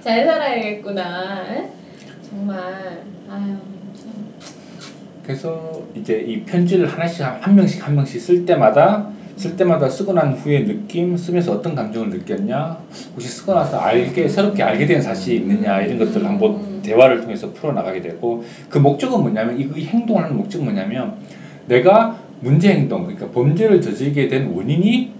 [0.00, 1.46] 잘 살아야겠구나.
[1.54, 1.68] 에?
[2.28, 3.69] 정말 아유 참.
[5.34, 10.12] 그래서 이제 이 편지를 하나씩 한- 한 명씩 한 명씩 쓸 때마다 쓸 때마다 쓰고
[10.12, 12.78] 난 후에 느낌 쓰면서 어떤 감정을 느꼈냐
[13.14, 17.72] 혹시 쓰고 나서 알게 새롭게 알게 된 사실이 있느냐 이런 것들을 한번 대화를 통해서 풀어
[17.72, 21.14] 나가게 되고 그 목적은 뭐냐면 이- 이 행동을 하는 목적은 뭐냐면
[21.66, 25.12] 내가 문제 행동 그러니까 범죄를 저지르게 된 원인이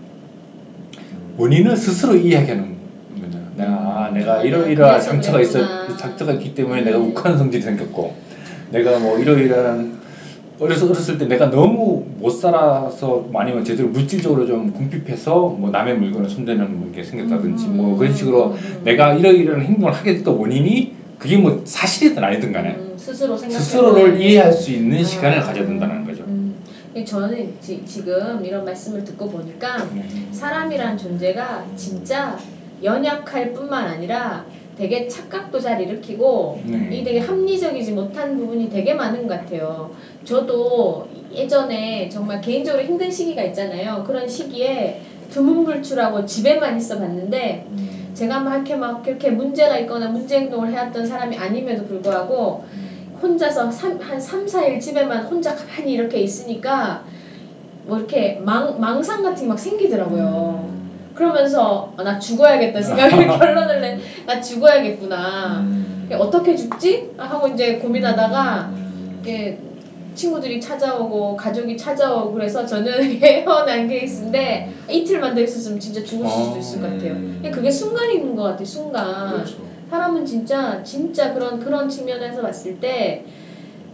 [1.39, 2.77] 원인을 스스로 이야기하는
[3.21, 3.39] 거죠.
[3.57, 5.61] 내가 아, 내가 아, 이러이러한 상처가 있어.
[5.97, 6.85] 상처가 있기 때문에 음.
[6.85, 8.13] 내가 욱하는 성질이 생겼고
[8.71, 10.00] 내가 뭐 이러이러한
[10.61, 16.29] 어려서 어렸을 때 내가 너무 못 살아서 아니면 제대로 물질적으로 좀 궁핍해서 뭐 남의 물건을
[16.29, 18.81] 손대는 게 생겼다든지 뭐 그런 식으로 음, 음, 음.
[18.85, 24.53] 내가 이러이러한 행동을 하게 됐던 원인이 그게 뭐 사실이든 아니든 간에 음, 스스로 스스로를 이해할
[24.53, 26.25] 수 있는 아, 시간을 아, 가져야 된다는 거죠.
[26.25, 26.55] 음.
[27.05, 30.05] 저는 지, 지금 이런 말씀을 듣고 보니까 네.
[30.33, 32.37] 사람이란 존재가 진짜
[32.83, 34.45] 연약할 뿐만 아니라
[34.81, 36.89] 되게 착각도 잘 일으키고 네.
[36.91, 39.91] 이 되게 합리적이지 못한 부분이 되게 많은 것 같아요.
[40.25, 44.05] 저도 예전에 정말 개인적으로 힘든 시기가 있잖아요.
[44.07, 48.11] 그런 시기에 두문불출하고 집에만 있어 봤는데 음.
[48.15, 52.65] 제가 막 이렇게 막 이렇게 문제가 있거나 문제 행동을 해왔던 사람이 아님에도 불구하고
[53.23, 57.03] 혼자서 삼, 한 3, 4일 집에만 혼자 가만히 이렇게 있으니까
[57.85, 60.69] 뭐 이렇게 망, 망상 같은 게 막 생기더라고요.
[60.69, 60.81] 음.
[61.15, 63.99] 그러면서 아, 나 죽어야겠다 생각을 결론을 내.
[64.27, 65.61] 나 죽어야겠구나.
[65.61, 66.09] 음.
[66.19, 67.11] 어떻게 죽지?
[67.17, 69.19] 하고 이제 고민하다가 음.
[69.23, 69.59] 이게
[70.15, 76.59] 친구들이 찾아오고 가족이 찾아오고 그래서 저는 헤어난 케이스인데 이틀만 더 있었으면 진짜 죽을 수도 어.
[76.59, 77.13] 있을 것 같아요.
[77.13, 77.37] 음.
[77.41, 78.65] 그냥 그게 순간이 있는 것 같아요.
[78.65, 79.31] 순간.
[79.33, 79.57] 그렇죠.
[79.91, 83.25] 사람은 진짜 진짜 그런 그런 측면에서 봤을 때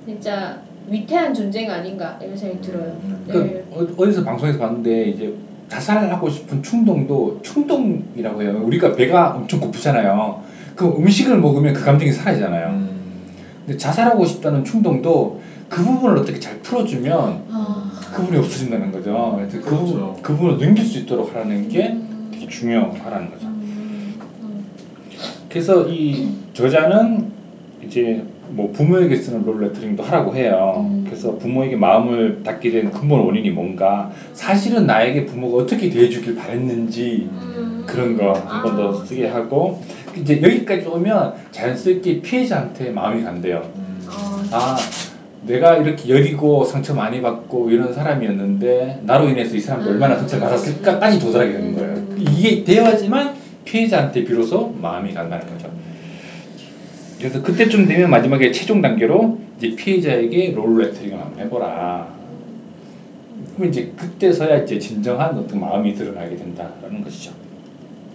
[0.07, 2.98] 진짜 위태한 존재가 아닌가 이런 생각이 들어요.
[3.05, 3.24] 음.
[3.26, 3.33] 네.
[3.33, 5.35] 그러니까 어- 어디서 방송에서 봤는데 이제
[5.68, 8.62] 자살하고 싶은 충동도 충동이라고 해요.
[8.64, 10.42] 우리가 배가 엄청 고프잖아요.
[10.76, 12.68] 그 음식을 먹으면 그 감정이 사라지잖아요.
[12.68, 12.96] 음.
[13.66, 19.35] 근데 자살하고 싶다는 충동도 그 부분을 어떻게 잘 풀어주면 아, 그 부분이 없어진다는 거죠.
[19.37, 20.16] 그래서 그, 부분, 그렇죠.
[20.22, 23.46] 그 부분을 넘길 수 있도록 하라는 게 음, 되게 중요하라는 거죠.
[23.46, 24.64] 음, 음.
[25.48, 27.33] 그래서 이 저자는
[27.85, 30.87] 이제 뭐 부모에게 쓰는 롤 레터링도 하라고 해요.
[30.88, 31.02] 음.
[31.05, 37.85] 그래서 부모에게 마음을 닫게 된 근본 원인이 뭔가 사실은 나에게 부모가 어떻게 대해주길 바랬는지 음.
[37.87, 39.05] 그런 거 한 번더 아.
[39.05, 39.83] 쓰게 하고
[40.16, 43.62] 이제 여기까지 오면 자연스럽게 피해자한테 마음이 간대요.
[43.76, 44.07] 음.
[44.09, 44.76] 아, 아
[45.46, 51.20] 내가 이렇게 여리고 상처 많이 받고 이런 사람이었는데 나로 인해서 이 사람도 얼마나 상처를 받았을까까지
[51.20, 52.06] 도달하게 되는 거예요.
[52.18, 55.70] 이게 되어야지만 피해자한테 비로소 마음이 간다는 거죠.
[57.18, 62.14] 그래서 그때쯤 되면 마지막에 최종 단계로 이제 피해자에게 롤 레터링을 한번 해보라.
[63.56, 67.32] 그럼 이제 그때서야 이제 진정한 어떤 마음이 드러나게 된다라는 것이죠.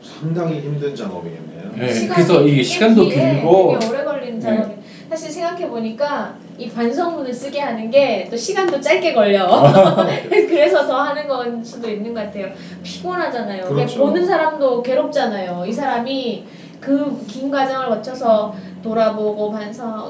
[0.04, 1.72] 상당히 힘든 작업이겠네요.
[1.78, 4.39] 네, 그래서 이게 꽤 시간도 길- 길고 오래 걸리는 네.
[4.39, 4.76] 작업이.
[5.10, 9.48] 사실 생각해 보니까 이 반성문을 쓰게 하는 게 또 시간도 짧게 걸려.
[10.30, 12.48] 그래서 더 하는 건 수도 있는 것 같아요.
[12.84, 13.66] 피곤하잖아요.
[13.66, 14.00] 그렇죠.
[14.00, 15.66] 보는 사람도 괴롭잖아요.
[15.66, 16.46] 이 사람이
[16.80, 19.54] 그 긴 과정을 거쳐서 돌아보고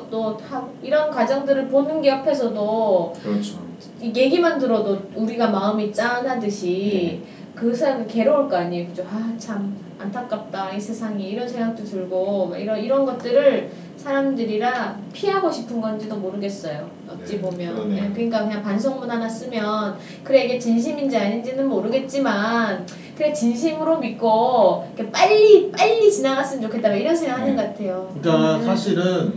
[0.09, 3.55] 또 하고 이런 과정들을 보는 게 옆에서도 그렇죠.
[3.99, 7.21] 이 얘기만 들어도 우리가 마음이 짠하듯이
[7.55, 8.87] 그 사람은 괴로울 거 아니에요.
[8.87, 9.03] 그죠?
[9.11, 10.73] 아, 참 안타깝다.
[10.73, 16.89] 이 세상이 이런 생각도 들고 막 이런 이런 것들을 사람들이라 피하고 싶은 건지도 모르겠어요.
[17.07, 17.75] 어찌 네, 보면.
[17.75, 18.03] 그러네요.
[18.03, 22.85] 예, 그러니까 그냥 반성문 하나 쓰면 그래 이게 진심인지 아닌지는 모르겠지만
[23.15, 26.89] 그래 진심으로 믿고 이렇게 빨리 빨리 지나갔으면 좋겠다.
[26.89, 27.61] 막 이런 생각하는 네.
[27.61, 28.15] 것 같아요.
[28.19, 28.63] 그러니까 음.
[28.63, 29.33] 사실은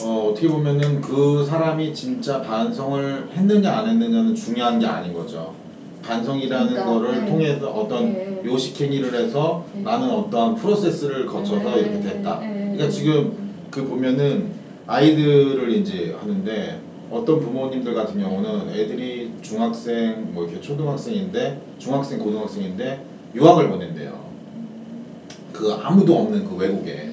[0.00, 5.54] 어, 어떻게 보면은 그 사람이 진짜 반성을 했느냐 안 했느냐는 중요한 게 아닌 거죠.
[6.08, 7.30] 반성이라는 그러니까, 거를 네.
[7.30, 8.40] 통해서 어떤 네.
[8.44, 9.82] 요식 행위를 해서 네.
[9.82, 11.80] 나는 어떠한 프로세스를 거쳐서 네.
[11.80, 12.40] 이렇게 됐다.
[12.40, 12.72] 네.
[12.72, 13.36] 그러니까 지금
[13.70, 14.48] 그 보면은
[14.86, 16.78] 아이들을 이제 하는데
[17.10, 23.02] 어떤 부모님들 같은 경우는 애들이 중학생 뭐 이렇게 초등학생인데 중학생 고등학생인데
[23.34, 24.28] 유학을 보낸대요.
[25.52, 27.10] 그 아무도 없는 그 외국에.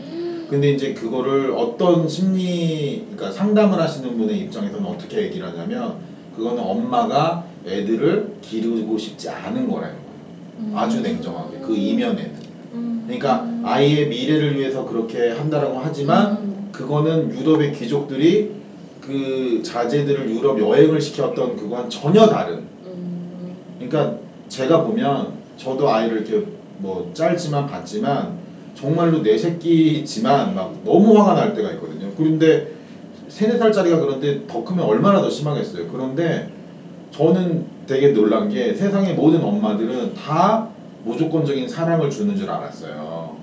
[0.49, 5.95] 근데 이제 그거를 어떤 심리, 그러니까 상담을 하시는 분의 입장에서는 어떻게 얘기를 하냐면
[6.35, 10.77] 그거는 엄마가 애들을 기르고 싶지 않은 거라는 거예요.
[10.77, 12.33] 아주 냉정하게 그 이면에는.
[12.73, 13.03] 음.
[13.05, 16.69] 그러니까 아이의 미래를 위해서 그렇게 한다라고 하지만 음.
[16.71, 18.51] 그거는 유럽의 귀족들이
[19.01, 22.63] 그 자제들을 유럽 여행을 시켰던 그건 전혀 다른.
[22.85, 23.55] 음.
[23.79, 24.17] 그러니까
[24.49, 26.45] 제가 보면 저도 아이를 이렇게
[26.77, 32.11] 뭐 짧지만 봤지만 정말로 내 새끼지만 막 너무 화가 날 때가 있거든요.
[32.17, 32.73] 그런데
[33.29, 35.87] 세네 살짜리가 그런데 더 크면 얼마나 더 심하겠어요.
[35.87, 36.49] 그런데
[37.15, 40.67] 저는 되게 놀란 게 세상의 모든 엄마들은 다
[41.05, 43.37] 무조건적인 사랑을 주는 줄 알았어요.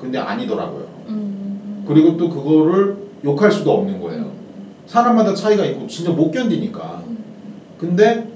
[0.00, 0.86] 근데 아니더라고요.
[1.08, 1.84] 음.
[1.86, 4.32] 그리고 또 그거를 욕할 수도 없는 거예요.
[4.86, 7.02] 사람마다 차이가 있고 진짜 못 견디니까.
[7.78, 8.28] 근데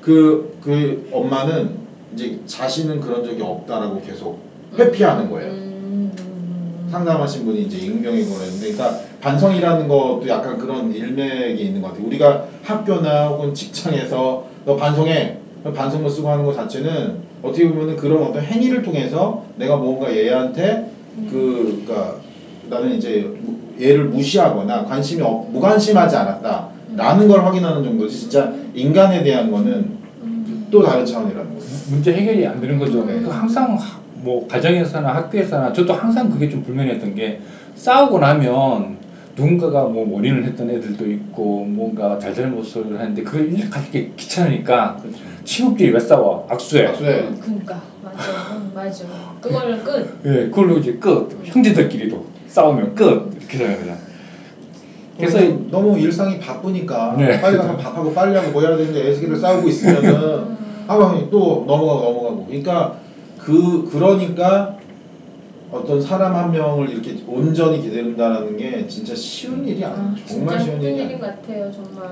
[0.00, 1.78] 그, 그 엄마는
[2.12, 4.38] 이제 자신은 그런 적이 없다라고 계속
[4.78, 5.50] 회피하는 거예요.
[5.50, 6.88] 음.
[6.90, 12.06] 상담하신 분이 이제 익명의 거랬는데, 그러니까 반성이라는 것도 약간 그런 일맥이 있는 것 같아요.
[12.06, 15.38] 우리가 학교나 혹은 직장에서 너 반성해.
[15.74, 20.90] 반성문 쓰고 하는 것 자체는 어떻게 보면은 그런 어떤 행위를 통해서 내가 뭔가 얘한테
[21.30, 22.16] 그, 그러니까
[22.68, 26.68] 나는 이제 무- 얘를 무시하거나 관심이 없, 무관심하지 않았다.
[26.94, 29.72] 라는 걸 확인하는 정도지 진짜 인간에 대한 거는
[30.22, 30.66] 음.
[30.70, 31.66] 또 다른 차원이라는 거죠.
[31.88, 33.00] 문제 해결이 안 되는 거죠.
[33.00, 33.22] 음.
[33.24, 37.40] 그 항상 하- 뭐 가정에서나 학교에서나 저도 항상 그게 좀 불만이었던 게
[37.74, 39.03] 싸우고 나면
[39.36, 45.18] 누군가가 뭐 원인을 했던 애들도 있고 뭔가 잘잘못을 하는데 그걸 일일이 게 귀찮으니까 그렇죠.
[45.44, 47.20] 친구끼리 왜 싸워 악수해 악수해.
[47.22, 49.04] 음, 그니까 맞아, 응, 맞아.
[49.40, 50.20] 그걸로 끝.
[50.24, 53.96] 예 그걸로 이제 끝 형제들끼리도 싸우면 끝 이렇게 되는 거죠
[55.16, 57.40] 그래서 그래서 너무 일상이 바쁘니까 네.
[57.40, 62.46] 빨리 가서 밥하고 빨리 하고 뭐 해야 되는데 애기들 싸우고 있으면은 하고 또 넘어가고 넘어가고
[62.46, 62.98] 그러니까
[63.38, 64.76] 그 그러니까
[65.74, 70.80] 어떤 사람 한 명을 이렇게 온전히 기다린다는 게 진짜 쉬운 일이 아니에요 아, 정말 쉬운
[70.80, 72.04] 일이 아니에요 것 같아요, 정말.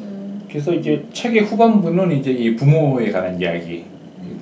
[0.00, 0.42] 음.
[0.46, 3.86] 그래서 이제 책의 후반부는 이제 이 부모에 관한 이야기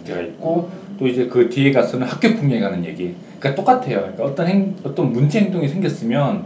[0.08, 3.14] 가 있고 또 이제 그 뒤에 가서는 학교 풍경에 관한 얘기.
[3.38, 4.00] 그러니까 똑같아요.
[4.00, 6.44] 그러니까 어떤 행, 어떤 문제 행동이 생겼으면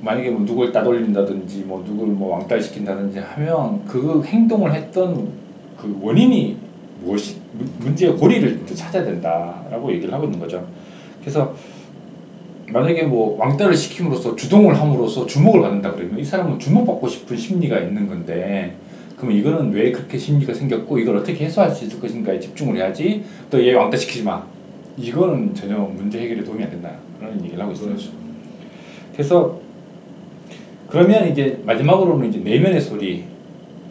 [0.00, 5.28] 만약에 뭐 누굴 따돌린다든지 뭐 누굴 뭐 왕따 시킨다든지 하면 그 행동을 했던
[5.76, 6.56] 그 원인이
[7.02, 10.66] 무엇이 문- 문제의 고리를 찾아야 된다라고 얘기를 하고 있는 거죠.
[11.20, 11.54] 그래서
[12.70, 18.06] 만약에 뭐 왕따를 시킴으로써 주동을 함으로써 주목을 받는다 그러면 이 사람은 주목받고 싶은 심리가 있는
[18.08, 18.76] 건데
[19.16, 23.58] 그러면 이거는 왜 그렇게 심리가 생겼고 이걸 어떻게 해소할 수 있을 것인가에 집중을 해야지 또
[23.58, 24.44] 얘 왕따 시키지 마
[24.98, 27.88] 이거는 전혀 문제 해결에 도움이 안 된다라는 얘기를 하고 있어요.
[27.88, 28.10] 그렇죠.
[29.12, 29.60] 그래서
[30.88, 33.24] 그러면 이제 마지막으로는 이제 내면의 소리.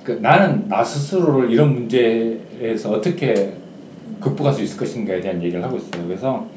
[0.03, 3.53] 그 나는 나 스스로를 이런 문제에서 어떻게
[4.19, 6.05] 극복할 수 있을 것인가에 대한 얘기를 하고 있어요.
[6.07, 6.47] 그래서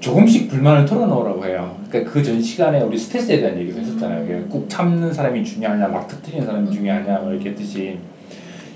[0.00, 1.76] 조금씩 불만을 털어놓으라고 해요.
[1.88, 4.24] 그러니까 그 전 시간에 우리 스트레스에 대한 얘기를 했었잖아요.
[4.24, 7.98] 이게 꾹 참는 사람이 중요하냐, 막 터뜨리는 사람이 중요하냐, 뭐 이렇게 했듯이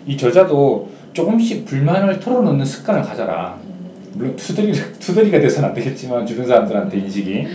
[0.06, 3.58] 이 저자도 조금씩 불만을 털어놓는 습관을 가져라.
[4.14, 7.46] 물론 투덜이, 투덜이가 돼서는 안 되겠지만 주변 사람들한테 인식이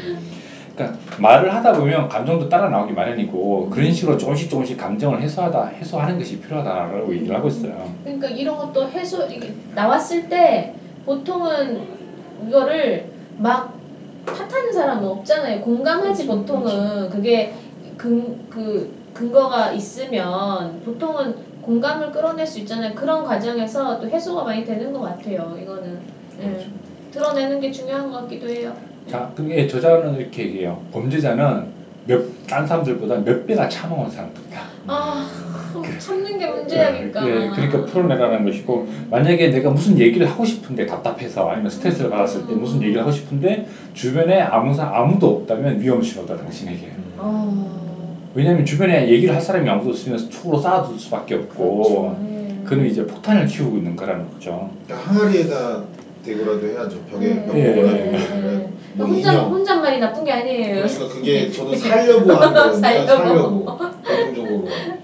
[0.76, 6.18] 그러니까 말을 하다 보면 감정도 따라 나오기 마련이고 그런 식으로 조금씩 조금씩 감정을 해소하다 해소하는
[6.18, 7.92] 것이 필요하다라고 얘기를 하고 있어요.
[8.04, 10.74] 그러니까 이런 것도 해소 이게 나왔을 때
[11.06, 11.82] 보통은
[12.48, 13.78] 이거를 막
[14.26, 15.62] 탓하는 사람은 없잖아요.
[15.62, 17.54] 공감하지 그렇죠, 보통은 그게
[17.98, 22.94] 근, 그 근거가 있으면 보통은 공감을 끌어낼 수 있잖아요.
[22.96, 25.58] 그런 과정에서 또 해소가 많이 되는 것 같아요.
[25.62, 26.00] 이거는
[26.40, 26.48] 예.
[26.48, 26.70] 그렇죠.
[27.12, 28.76] 드러내는 게 중요한 것 같기도 해요.
[29.10, 30.82] 자, 그게 저자는 이렇게 얘기해요.
[30.92, 31.74] 범죄자는
[32.06, 34.62] 몇, 딴 사람들보다 몇 배나 참아온 사람들이다.
[34.88, 35.28] 아
[35.98, 37.28] 참는 게 문제야 그러니까.
[37.28, 42.54] 예, 그러니까 풀어내라는 것이고 만약에 내가 무슨 얘기를 하고 싶은데 답답해서 아니면 스트레스를 받았을 때
[42.54, 46.86] 무슨 얘기를 하고 싶은데 주변에 아무 사 아무도 없다면 위험 신호다 당신에게.
[46.88, 47.14] 음.
[47.18, 52.18] 어, 왜냐하면 주변에 얘기를 할 사람이 아무도 없으면 속으로 쌓아둘 수밖에 없고 그렇죠.
[52.30, 52.64] 예.
[52.66, 54.70] 그는 이제 폭탄을 키우고 있는 거라는 거죠.
[54.86, 55.82] 그러니까 항아리에다
[56.24, 58.70] 대고라도 해야죠 벽에 음, 벽보라도 예, 그래.
[58.96, 59.50] 뭐 혼자 인형.
[59.50, 60.86] 혼잣말이 나쁜 게 아니에요.
[60.86, 63.66] 그러니까 그게 저는 살려고 하는 거거든요 살려고.
[63.66, 64.68] 살려고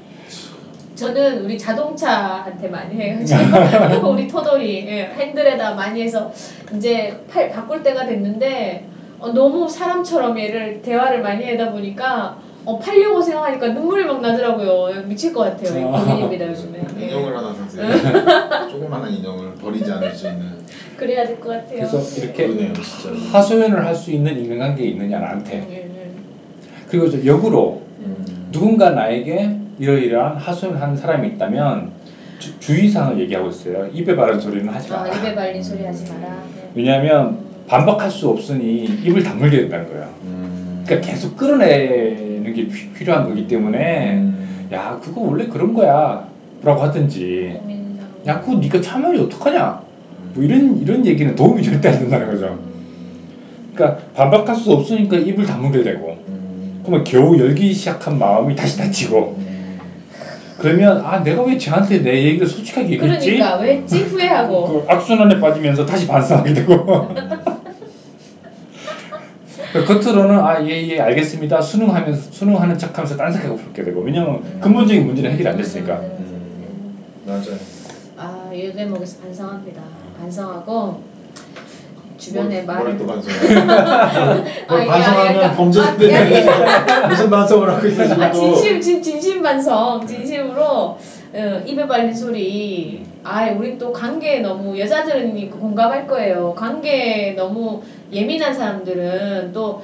[0.95, 3.19] 저는 우리 자동차한테 많이 해요.
[3.25, 6.31] 지금 우리 토돌이 예, 핸들에다 많이 해서
[6.75, 8.85] 이제 팔 바꿀 때가 됐는데
[9.19, 15.03] 어, 너무 사람처럼 얘를 대화를 많이 하다 보니까 어, 팔려고 생각하니까 눈물이 막 나더라고요.
[15.07, 15.93] 미칠 것 같아요.
[15.93, 15.99] 아.
[16.03, 16.85] 고민입니다 요즘에.
[16.99, 17.05] 예.
[17.07, 17.87] 인형을 하나 사세요
[18.69, 20.63] 조그만한 인형을 버리지 않을 수 있는
[20.95, 21.87] 그래야 될 것 같아요.
[21.89, 26.11] 그래서 이렇게 그러네요 진짜로 하소연을 할 수 있는 인간관계에 있느냐 나한테 예, 예.
[26.87, 28.47] 그리고 저 역으로 음.
[28.51, 31.91] 누군가 나에게 이러이러한 하소연을 하는 사람이 있다면
[32.39, 33.87] 주, 주의사항을 얘기하고 있어요.
[33.93, 35.15] 입에 바른 소리는 하지 아, 마라.
[35.15, 36.27] 입에 발린 소리 하지 마라.
[36.57, 36.69] 예.
[36.75, 40.09] 왜냐하면 반박할 수 없으니 입을 다물게 된다는 거예요.
[40.23, 40.83] 음.
[40.85, 44.67] 그러니까 계속 끌어내는 게 피- 필요한 거기 때문에 음.
[44.73, 46.27] 야 그거 원래 그런 거야
[46.61, 47.59] 라고 하든지.
[48.27, 49.81] 야 그거 네가 참으면 어떡하냐
[50.33, 52.59] 뭐 이런 이런 얘기는 도움이 절대 안 된다는 거죠.
[53.73, 56.81] 그러니까 반박할 수 없으니까 입을 다물게 되고 음.
[56.85, 58.77] 그러면 겨우 열기 시작한 마음이 다시
[59.37, 59.43] 음.
[60.63, 63.33] 그러면 아 내가 왜 쟤한테 내 얘기를 솔직하게 얘기했지?
[63.33, 64.85] 그러니까 왜 했지 후회하고.
[64.85, 67.09] 그 악순환에 빠지면서 다시 반성하게 되고
[69.73, 75.57] 그 겉으로는 아예예 알겠습니다 수능하면서 수능하는 척하면서 딴색하고 풀게 되고 왜냐면 근본적인 문제는 해결이 안
[75.57, 76.95] 됐으니까 음.
[77.25, 77.57] 맞아요
[78.15, 79.81] 아, 이 대목에서 반성합니다.
[80.17, 81.03] 반성하고
[82.23, 83.59] 주변에 뭘, 말을 뭘또 반성해?
[84.67, 86.45] 아, 이게 반성하면 범죄자 아, 되는
[87.09, 88.39] 무슨 반성을 하고 있어 지금 아 또.
[88.39, 90.63] 진심 진, 진심 반성 진심으로
[91.35, 93.03] 어, 입에 발린 소리.
[93.23, 96.53] 아 우린 또 관계에 너무 여자들은 공감할 거예요.
[96.55, 99.81] 관계에 너무 예민한 사람들은 또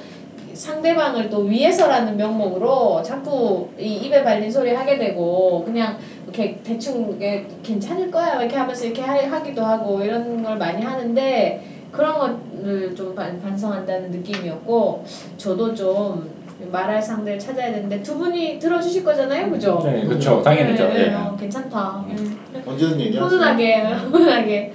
[0.52, 7.46] 상대방을 또 위해서라는 명목으로 자꾸 이 입에 발린 소리 하게 되고 그냥 이렇게 대충 이게
[7.62, 8.40] 괜찮을 거야.
[8.40, 14.10] 이렇게 하면서 이렇게 하, 하기도 하고 이런 걸 많이 하는데 그런 것을 좀 반, 반성한다는
[14.10, 15.04] 느낌이었고
[15.36, 16.30] 저도 좀
[16.70, 19.80] 말할 상대를 찾아야 되는데 두 분이 들어주실 거잖아요, 그죠?
[19.84, 20.42] 네, 그렇죠.
[20.42, 20.88] 당연히죠.
[20.88, 21.14] 네, 네, 예.
[21.14, 22.04] 어, 괜찮다.
[22.08, 22.38] 음.
[22.52, 22.62] 네.
[22.66, 23.28] 언제든 얘기하세요.
[23.28, 24.72] 훈훈하게, 훈훈하게.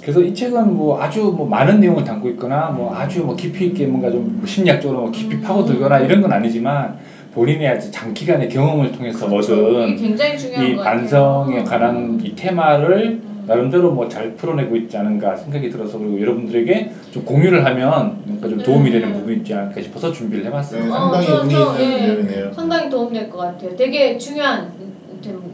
[0.00, 3.86] 그래서 이 책은 뭐 아주 뭐 많은 내용을 담고 있거나 뭐 아주 뭐 깊이 있게
[3.86, 5.42] 뭔가 좀 심리학적으로 뭐 깊이 음.
[5.42, 6.96] 파고들거나 이런 건 아니지만
[7.34, 9.54] 본인의 아주 장기간의 경험을 통해서 그렇죠.
[9.54, 10.76] 얻은 굉장히 중요한 이.
[10.76, 13.27] 반성에 관한 이 테마를 음.
[13.48, 18.58] 나름대로 뭐 잘 풀어내고 있지 않은가 생각이 들어서 그리고 여러분들에게 좀 공유를 하면 뭔가 좀
[18.58, 18.92] 도움이 음.
[18.92, 20.94] 되는 부분이 있지 않을까 싶어서 준비를 네, 해봤습니다.
[20.94, 22.06] 어, 상당히 저- 의미 저, 있는 예.
[22.06, 22.52] 내용이네요.
[22.52, 23.74] 상당히 도움될 것 같아요.
[23.76, 24.70] 되게 중요한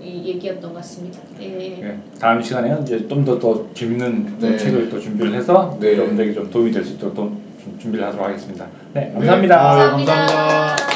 [0.02, 1.18] 얘기였던 것 같습니다.
[1.40, 1.46] 예.
[1.48, 4.56] 네, 다음 시간에는 이제 좀 더 더 재밌는 또 네.
[4.56, 5.94] 책을 또 준비를 해서 네.
[5.94, 8.66] 여러분들에게 좀 도움이 될 수 있도록 또좀 준비를 하도록 하겠습니다.
[8.92, 9.12] 네, 네.
[9.14, 9.56] 감사합니다.
[9.56, 10.14] 아유, 감사합니다.
[10.26, 10.93] 감사합니다.